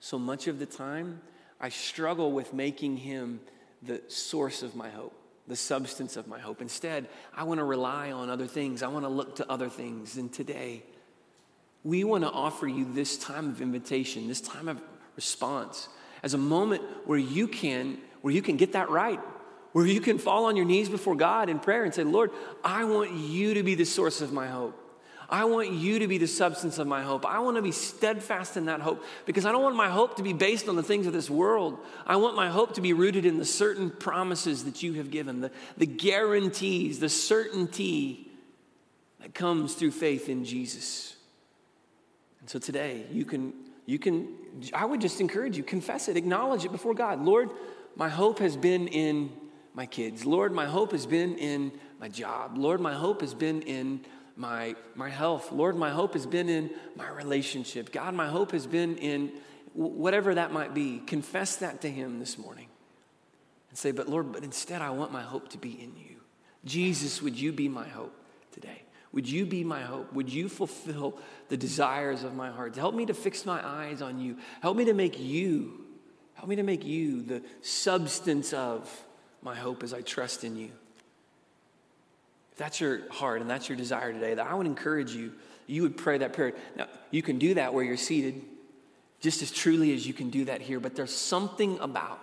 so 0.00 0.18
much 0.18 0.46
of 0.46 0.58
the 0.58 0.66
time, 0.66 1.20
I 1.60 1.68
struggle 1.68 2.32
with 2.32 2.52
making 2.52 2.98
him 2.98 3.40
the 3.82 4.02
source 4.08 4.62
of 4.62 4.74
my 4.74 4.88
hope, 4.88 5.14
the 5.46 5.56
substance 5.56 6.16
of 6.16 6.26
my 6.28 6.38
hope. 6.38 6.60
Instead, 6.60 7.08
I 7.34 7.44
want 7.44 7.58
to 7.58 7.64
rely 7.64 8.12
on 8.12 8.30
other 8.30 8.46
things. 8.46 8.82
I 8.82 8.88
want 8.88 9.04
to 9.04 9.08
look 9.08 9.36
to 9.36 9.50
other 9.50 9.68
things. 9.68 10.16
And 10.16 10.32
today, 10.32 10.82
we 11.84 12.04
want 12.04 12.24
to 12.24 12.30
offer 12.30 12.66
you 12.66 12.92
this 12.92 13.16
time 13.18 13.48
of 13.50 13.62
invitation, 13.62 14.28
this 14.28 14.40
time 14.40 14.68
of 14.68 14.80
response 15.16 15.88
as 16.22 16.34
a 16.34 16.38
moment 16.38 16.82
where 17.06 17.18
you 17.18 17.48
can 17.48 17.98
where 18.20 18.32
you 18.32 18.42
can 18.42 18.56
get 18.56 18.72
that 18.72 18.90
right 18.90 19.20
where 19.72 19.86
you 19.86 20.00
can 20.00 20.18
fall 20.18 20.46
on 20.46 20.56
your 20.56 20.64
knees 20.64 20.88
before 20.88 21.14
God 21.14 21.48
in 21.48 21.58
prayer 21.58 21.84
and 21.84 21.94
say 21.94 22.04
Lord 22.04 22.30
I 22.64 22.84
want 22.84 23.12
you 23.12 23.54
to 23.54 23.62
be 23.62 23.74
the 23.74 23.84
source 23.84 24.20
of 24.20 24.32
my 24.32 24.46
hope 24.46 24.78
I 25.30 25.44
want 25.44 25.70
you 25.70 25.98
to 25.98 26.08
be 26.08 26.16
the 26.16 26.26
substance 26.26 26.78
of 26.78 26.86
my 26.86 27.02
hope. 27.02 27.26
I 27.26 27.40
want 27.40 27.56
to 27.56 27.62
be 27.62 27.72
steadfast 27.72 28.56
in 28.56 28.64
that 28.66 28.80
hope 28.80 29.04
because 29.26 29.44
I 29.44 29.52
don't 29.52 29.62
want 29.62 29.76
my 29.76 29.90
hope 29.90 30.16
to 30.16 30.22
be 30.22 30.32
based 30.32 30.68
on 30.68 30.76
the 30.76 30.82
things 30.82 31.06
of 31.06 31.12
this 31.12 31.28
world. 31.28 31.78
I 32.06 32.16
want 32.16 32.34
my 32.34 32.48
hope 32.48 32.74
to 32.74 32.80
be 32.80 32.94
rooted 32.94 33.26
in 33.26 33.38
the 33.38 33.44
certain 33.44 33.90
promises 33.90 34.64
that 34.64 34.82
you 34.82 34.94
have 34.94 35.10
given, 35.10 35.40
the, 35.40 35.50
the 35.76 35.86
guarantees, 35.86 36.98
the 36.98 37.10
certainty 37.10 38.30
that 39.20 39.34
comes 39.34 39.74
through 39.74 39.90
faith 39.90 40.30
in 40.30 40.44
Jesus. 40.46 41.16
And 42.40 42.48
so 42.48 42.58
today, 42.58 43.04
you 43.12 43.26
can 43.26 43.52
you 43.88 43.98
can, 43.98 44.28
I 44.74 44.84
would 44.84 45.00
just 45.00 45.18
encourage 45.18 45.56
you, 45.56 45.62
confess 45.62 46.08
it, 46.08 46.18
acknowledge 46.18 46.66
it 46.66 46.72
before 46.72 46.92
God. 46.92 47.24
Lord, 47.24 47.48
my 47.96 48.10
hope 48.10 48.38
has 48.40 48.54
been 48.54 48.86
in 48.86 49.32
my 49.72 49.86
kids. 49.86 50.26
Lord, 50.26 50.52
my 50.52 50.66
hope 50.66 50.92
has 50.92 51.06
been 51.06 51.38
in 51.38 51.72
my 51.98 52.10
job. 52.10 52.58
Lord, 52.58 52.82
my 52.82 52.92
hope 52.92 53.22
has 53.22 53.32
been 53.32 53.62
in 53.62 54.04
my, 54.38 54.76
my 54.94 55.10
health. 55.10 55.52
Lord, 55.52 55.76
my 55.76 55.90
hope 55.90 56.14
has 56.14 56.24
been 56.24 56.48
in 56.48 56.70
my 56.96 57.08
relationship. 57.08 57.92
God, 57.92 58.14
my 58.14 58.28
hope 58.28 58.52
has 58.52 58.66
been 58.66 58.96
in 58.96 59.32
whatever 59.74 60.34
that 60.34 60.52
might 60.52 60.72
be. 60.74 61.00
Confess 61.00 61.56
that 61.56 61.82
to 61.82 61.90
Him 61.90 62.20
this 62.20 62.38
morning 62.38 62.68
and 63.68 63.76
say, 63.76 63.90
But 63.90 64.08
Lord, 64.08 64.32
but 64.32 64.44
instead 64.44 64.80
I 64.80 64.90
want 64.90 65.12
my 65.12 65.22
hope 65.22 65.48
to 65.50 65.58
be 65.58 65.72
in 65.72 65.96
you. 65.96 66.16
Jesus, 66.64 67.20
would 67.20 67.38
you 67.38 67.52
be 67.52 67.68
my 67.68 67.88
hope 67.88 68.14
today? 68.52 68.82
Would 69.12 69.28
you 69.28 69.44
be 69.46 69.64
my 69.64 69.80
hope? 69.80 70.12
Would 70.12 70.32
you 70.32 70.48
fulfill 70.48 71.18
the 71.48 71.56
desires 71.56 72.22
of 72.22 72.34
my 72.34 72.50
heart? 72.50 72.76
Help 72.76 72.94
me 72.94 73.06
to 73.06 73.14
fix 73.14 73.44
my 73.44 73.66
eyes 73.66 74.02
on 74.02 74.20
you. 74.20 74.36
Help 74.60 74.76
me 74.76 74.84
to 74.84 74.94
make 74.94 75.18
you, 75.18 75.84
help 76.34 76.48
me 76.48 76.56
to 76.56 76.62
make 76.62 76.84
you 76.84 77.22
the 77.22 77.42
substance 77.62 78.52
of 78.52 78.88
my 79.42 79.54
hope 79.54 79.82
as 79.82 79.94
I 79.94 80.02
trust 80.02 80.44
in 80.44 80.56
you. 80.56 80.70
That's 82.58 82.80
your 82.80 83.10
heart 83.10 83.40
and 83.40 83.48
that's 83.48 83.68
your 83.68 83.78
desire 83.78 84.12
today, 84.12 84.34
that 84.34 84.46
I 84.46 84.52
would 84.52 84.66
encourage 84.66 85.12
you, 85.12 85.32
you 85.66 85.82
would 85.82 85.96
pray 85.96 86.18
that 86.18 86.34
prayer. 86.34 86.52
Now, 86.76 86.88
you 87.10 87.22
can 87.22 87.38
do 87.38 87.54
that 87.54 87.72
where 87.72 87.84
you're 87.84 87.96
seated, 87.96 88.42
just 89.20 89.40
as 89.42 89.50
truly 89.50 89.94
as 89.94 90.06
you 90.06 90.12
can 90.12 90.28
do 90.28 90.44
that 90.46 90.60
here, 90.60 90.80
but 90.80 90.94
there's 90.94 91.14
something 91.14 91.78
about 91.78 92.20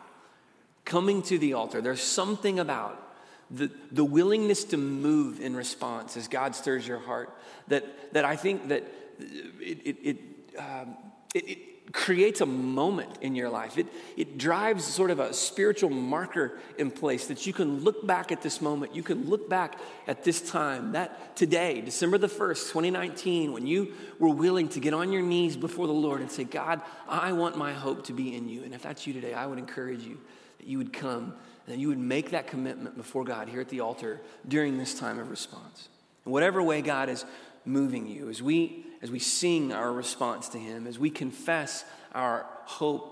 coming 0.84 1.24
to 1.24 1.40
the 1.40 1.54
altar, 1.54 1.82
there's 1.82 2.04
something 2.04 2.60
about 2.60 3.02
the, 3.50 3.72
the 3.92 4.04
willingness 4.04 4.64
to 4.66 4.78
move 4.78 5.40
in 5.40 5.56
response 5.56 6.18
as 6.18 6.28
God 6.28 6.56
stirs 6.56 6.88
your 6.88 7.00
heart 7.00 7.36
that, 7.68 8.14
that 8.14 8.26
I 8.26 8.36
think 8.36 8.68
that 8.68 8.84
it, 9.20 9.80
it, 9.86 9.98
it, 10.04 10.18
um, 10.60 10.96
it, 11.34 11.50
it 11.50 11.60
creates 11.92 12.42
a 12.42 12.46
moment 12.46 13.10
in 13.22 13.36
your 13.36 13.50
life. 13.50 13.78
It, 13.78 13.88
it 14.18 14.38
drives 14.38 14.84
sort 14.84 15.12
of 15.12 15.20
a 15.20 15.34
spiritual 15.34 15.90
marker 15.90 16.58
in 16.78 16.92
place 16.92 17.28
that 17.28 17.46
you 17.46 17.54
can 17.54 17.84
look 17.84 18.06
back 18.06 18.32
at 18.32 18.42
this 18.42 18.62
moment. 18.62 18.96
You 18.96 19.04
can 19.04 19.30
look 19.30 19.50
back 19.50 19.80
at 20.08 20.24
this 20.24 20.42
time, 20.42 20.94
that 20.94 21.36
today, 21.36 21.82
December 21.82 22.18
the 22.18 22.28
1st, 22.28 22.70
2019, 22.70 23.54
when 23.54 23.68
you 23.68 23.94
were 24.20 24.30
willing 24.30 24.68
to 24.70 24.80
get 24.80 24.94
on 24.94 25.12
your 25.12 25.22
knees 25.22 25.56
before 25.56 25.88
the 25.88 25.94
Lord 25.94 26.22
and 26.22 26.32
say, 26.32 26.44
God, 26.44 26.82
I 27.08 27.34
want 27.34 27.58
my 27.58 27.74
hope 27.74 28.06
to 28.06 28.14
be 28.14 28.36
in 28.36 28.50
you. 28.50 28.64
And 28.64 28.74
if 28.74 28.82
that's 28.82 29.06
you 29.06 29.14
today, 29.14 29.34
I 29.34 29.46
would 29.46 29.60
encourage 29.60 30.04
you 30.04 30.20
that 30.58 30.68
you 30.68 30.78
would 30.78 30.92
come 30.92 31.34
and 31.66 31.76
that 31.76 31.80
you 31.80 31.88
would 31.90 32.00
make 32.00 32.32
that 32.32 32.48
commitment 32.48 32.98
before 32.98 33.24
God 33.24 33.48
here 33.48 33.62
at 33.62 33.70
the 33.70 33.82
altar 33.82 34.22
during 34.48 34.78
this 34.78 34.98
time 34.98 35.20
of 35.20 35.30
response. 35.30 35.90
In 36.26 36.32
whatever 36.32 36.62
way 36.62 36.82
God 36.82 37.10
is 37.10 37.26
moving 37.64 38.08
you, 38.08 38.30
as 38.30 38.42
we 38.42 38.86
as 39.06 39.12
we 39.12 39.20
sing 39.20 39.72
our 39.72 39.94
response 39.94 40.50
to 40.50 40.58
Him, 40.58 40.88
as 40.88 40.98
we 40.98 41.12
confess 41.12 41.86
our 42.16 42.48
hope 42.64 43.12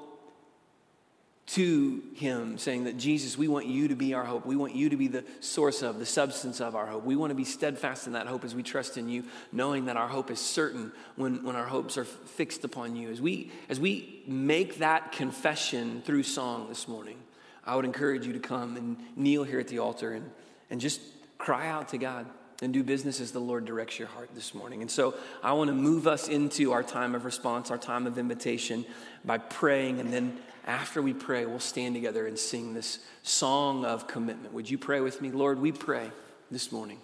to 1.45 2.01
Him, 2.15 2.57
saying 2.57 2.85
that 2.85 2.97
Jesus, 2.97 3.37
we 3.37 3.47
want 3.47 3.67
you 3.67 3.89
to 3.89 3.95
be 3.95 4.15
our 4.15 4.23
hope. 4.23 4.43
We 4.43 4.55
want 4.55 4.73
you 4.73 4.89
to 4.89 4.97
be 4.97 5.07
the 5.07 5.23
source 5.39 5.83
of, 5.83 5.99
the 5.99 6.05
substance 6.07 6.61
of 6.61 6.75
our 6.75 6.87
hope. 6.87 7.05
We 7.05 7.15
want 7.15 7.29
to 7.29 7.35
be 7.35 7.43
steadfast 7.43 8.07
in 8.07 8.13
that 8.13 8.25
hope 8.25 8.43
as 8.43 8.55
we 8.55 8.63
trust 8.63 8.97
in 8.97 9.07
you, 9.07 9.25
knowing 9.51 9.85
that 9.85 9.95
our 9.95 10.07
hope 10.07 10.31
is 10.31 10.39
certain 10.39 10.91
when, 11.15 11.43
when 11.43 11.55
our 11.55 11.67
hopes 11.67 11.95
are 11.99 12.05
fixed 12.05 12.63
upon 12.63 12.95
you. 12.95 13.11
As 13.11 13.21
we, 13.21 13.51
as 13.69 13.79
we 13.79 14.23
make 14.25 14.79
that 14.79 15.11
confession 15.11 16.01
through 16.03 16.23
song 16.23 16.69
this 16.69 16.87
morning, 16.87 17.19
I 17.63 17.75
would 17.75 17.85
encourage 17.85 18.25
you 18.25 18.33
to 18.33 18.39
come 18.39 18.77
and 18.77 18.97
kneel 19.15 19.43
here 19.43 19.59
at 19.59 19.67
the 19.67 19.77
altar 19.77 20.13
and, 20.13 20.31
and 20.71 20.81
just 20.81 21.01
cry 21.37 21.67
out 21.67 21.89
to 21.89 21.99
God 21.99 22.25
and 22.61 22.73
do 22.73 22.83
business 22.83 23.19
as 23.19 23.31
the 23.31 23.39
Lord 23.39 23.65
directs 23.65 23.99
your 23.99 24.07
heart 24.07 24.29
this 24.35 24.53
morning. 24.53 24.81
And 24.81 24.89
so 24.89 25.15
I 25.41 25.53
want 25.53 25.69
to 25.69 25.73
move 25.73 26.07
us 26.07 26.27
into 26.27 26.71
our 26.71 26.83
time 26.83 27.15
of 27.15 27.25
response, 27.25 27.71
our 27.71 27.77
time 27.77 28.07
of 28.07 28.17
invitation 28.17 28.85
by 29.25 29.37
praying. 29.37 29.99
And 29.99 30.13
then 30.13 30.37
after 30.65 31.01
we 31.01 31.13
pray, 31.13 31.45
we'll 31.45 31.59
stand 31.59 31.95
together 31.95 32.27
and 32.27 32.37
sing 32.37 32.73
this 32.73 32.99
song 33.23 33.85
of 33.85 34.07
commitment. 34.07 34.53
Would 34.53 34.69
you 34.69 34.77
pray 34.77 35.01
with 35.01 35.21
me? 35.21 35.31
Lord, 35.31 35.59
we 35.59 35.71
pray 35.71 36.11
this 36.51 36.71
morning 36.71 36.99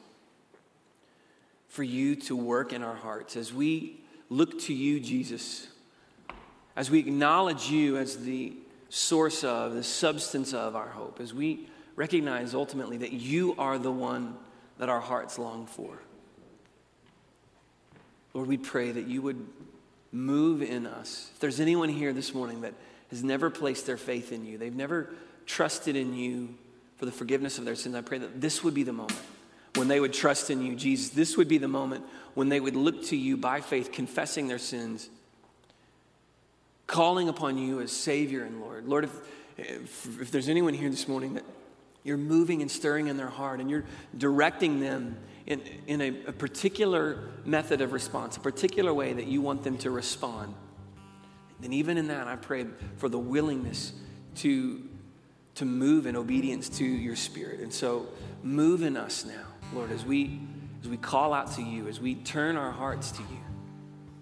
for 1.67 1.83
you 1.83 2.15
to 2.15 2.35
work 2.35 2.73
in 2.73 2.83
our 2.83 2.95
hearts 2.95 3.35
as 3.35 3.53
we 3.53 3.99
look 4.29 4.59
to 4.61 4.73
you, 4.73 4.99
Jesus, 4.99 5.67
as 6.75 6.89
we 6.89 6.99
acknowledge 6.99 7.69
you 7.69 7.97
as 7.97 8.17
the 8.17 8.53
source 8.89 9.43
of, 9.43 9.73
the 9.73 9.83
substance 9.83 10.53
of 10.53 10.75
our 10.75 10.89
hope, 10.89 11.19
as 11.19 11.33
we 11.33 11.67
recognize 11.95 12.53
ultimately 12.53 12.97
that 12.97 13.11
you 13.11 13.55
are 13.57 13.77
the 13.77 13.91
one 13.91 14.35
that 14.79 14.89
our 14.89 14.99
hearts 14.99 15.37
long 15.37 15.67
for. 15.67 15.99
Lord, 18.33 18.47
we 18.47 18.57
pray 18.57 18.91
that 18.91 19.07
you 19.07 19.21
would 19.21 19.45
move 20.11 20.61
in 20.61 20.87
us. 20.87 21.29
If 21.33 21.39
there's 21.39 21.59
anyone 21.59 21.89
here 21.89 22.13
this 22.13 22.33
morning 22.33 22.61
that 22.61 22.73
has 23.09 23.23
never 23.23 23.49
placed 23.49 23.85
their 23.85 23.97
faith 23.97 24.31
in 24.31 24.45
you, 24.45 24.57
they've 24.57 24.75
never 24.75 25.09
trusted 25.45 25.95
in 25.95 26.13
you 26.13 26.55
for 26.97 27.05
the 27.05 27.11
forgiveness 27.11 27.57
of 27.57 27.65
their 27.65 27.75
sins, 27.75 27.95
I 27.95 28.01
pray 28.01 28.17
that 28.17 28.41
this 28.41 28.63
would 28.63 28.73
be 28.73 28.83
the 28.83 28.93
moment 28.93 29.19
when 29.75 29.87
they 29.87 29.99
would 29.99 30.13
trust 30.13 30.49
in 30.49 30.61
you, 30.61 30.75
Jesus. 30.75 31.09
This 31.09 31.37
would 31.37 31.47
be 31.47 31.57
the 31.57 31.67
moment 31.67 32.03
when 32.33 32.49
they 32.49 32.59
would 32.59 32.75
look 32.75 33.03
to 33.05 33.15
you 33.15 33.37
by 33.37 33.61
faith, 33.61 33.91
confessing 33.91 34.47
their 34.47 34.59
sins, 34.59 35.09
calling 36.87 37.29
upon 37.29 37.57
you 37.57 37.79
as 37.79 37.91
Savior 37.91 38.43
and 38.43 38.59
Lord. 38.59 38.85
Lord, 38.85 39.05
if, 39.05 39.11
if, 39.57 40.21
if 40.21 40.31
there's 40.31 40.49
anyone 40.49 40.73
here 40.73 40.89
this 40.89 41.07
morning 41.07 41.35
that 41.35 41.45
you're 42.09 42.17
moving 42.17 42.63
and 42.63 42.71
stirring 42.71 43.07
in 43.07 43.17
their 43.17 43.29
heart, 43.29 43.59
and 43.61 43.69
you're 43.69 43.85
directing 44.17 44.79
them 44.79 45.15
in, 45.45 45.61
in 45.85 46.01
a, 46.01 46.07
a 46.25 46.31
particular 46.31 47.29
method 47.45 47.81
of 47.81 47.93
response, 47.93 48.35
a 48.35 48.39
particular 48.39 48.91
way 48.91 49.13
that 49.13 49.27
you 49.27 49.41
want 49.41 49.63
them 49.63 49.77
to 49.77 49.91
respond. 49.91 50.55
And 51.63 51.71
even 51.71 51.99
in 51.99 52.07
that, 52.07 52.27
I 52.27 52.35
pray 52.35 52.65
for 52.97 53.09
the 53.09 53.19
willingness 53.19 53.93
to, 54.37 54.81
to 55.55 55.65
move 55.65 56.07
in 56.07 56.15
obedience 56.15 56.67
to 56.79 56.83
your 56.83 57.15
spirit. 57.15 57.59
And 57.59 57.71
so, 57.71 58.07
move 58.41 58.81
in 58.81 58.97
us 58.97 59.23
now, 59.23 59.45
Lord, 59.73 59.91
as 59.91 60.03
we, 60.03 60.41
as 60.81 60.89
we 60.89 60.97
call 60.97 61.31
out 61.31 61.51
to 61.53 61.61
you, 61.61 61.87
as 61.87 61.99
we 61.99 62.15
turn 62.15 62.57
our 62.57 62.71
hearts 62.71 63.11
to 63.11 63.21
you. 63.21 63.39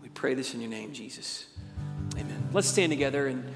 We 0.04 0.10
pray 0.10 0.34
this 0.34 0.54
in 0.54 0.60
your 0.60 0.70
name, 0.70 0.92
Jesus. 0.92 1.46
Amen. 2.18 2.50
Let's 2.52 2.68
stand 2.68 2.92
together 2.92 3.28
and 3.28 3.50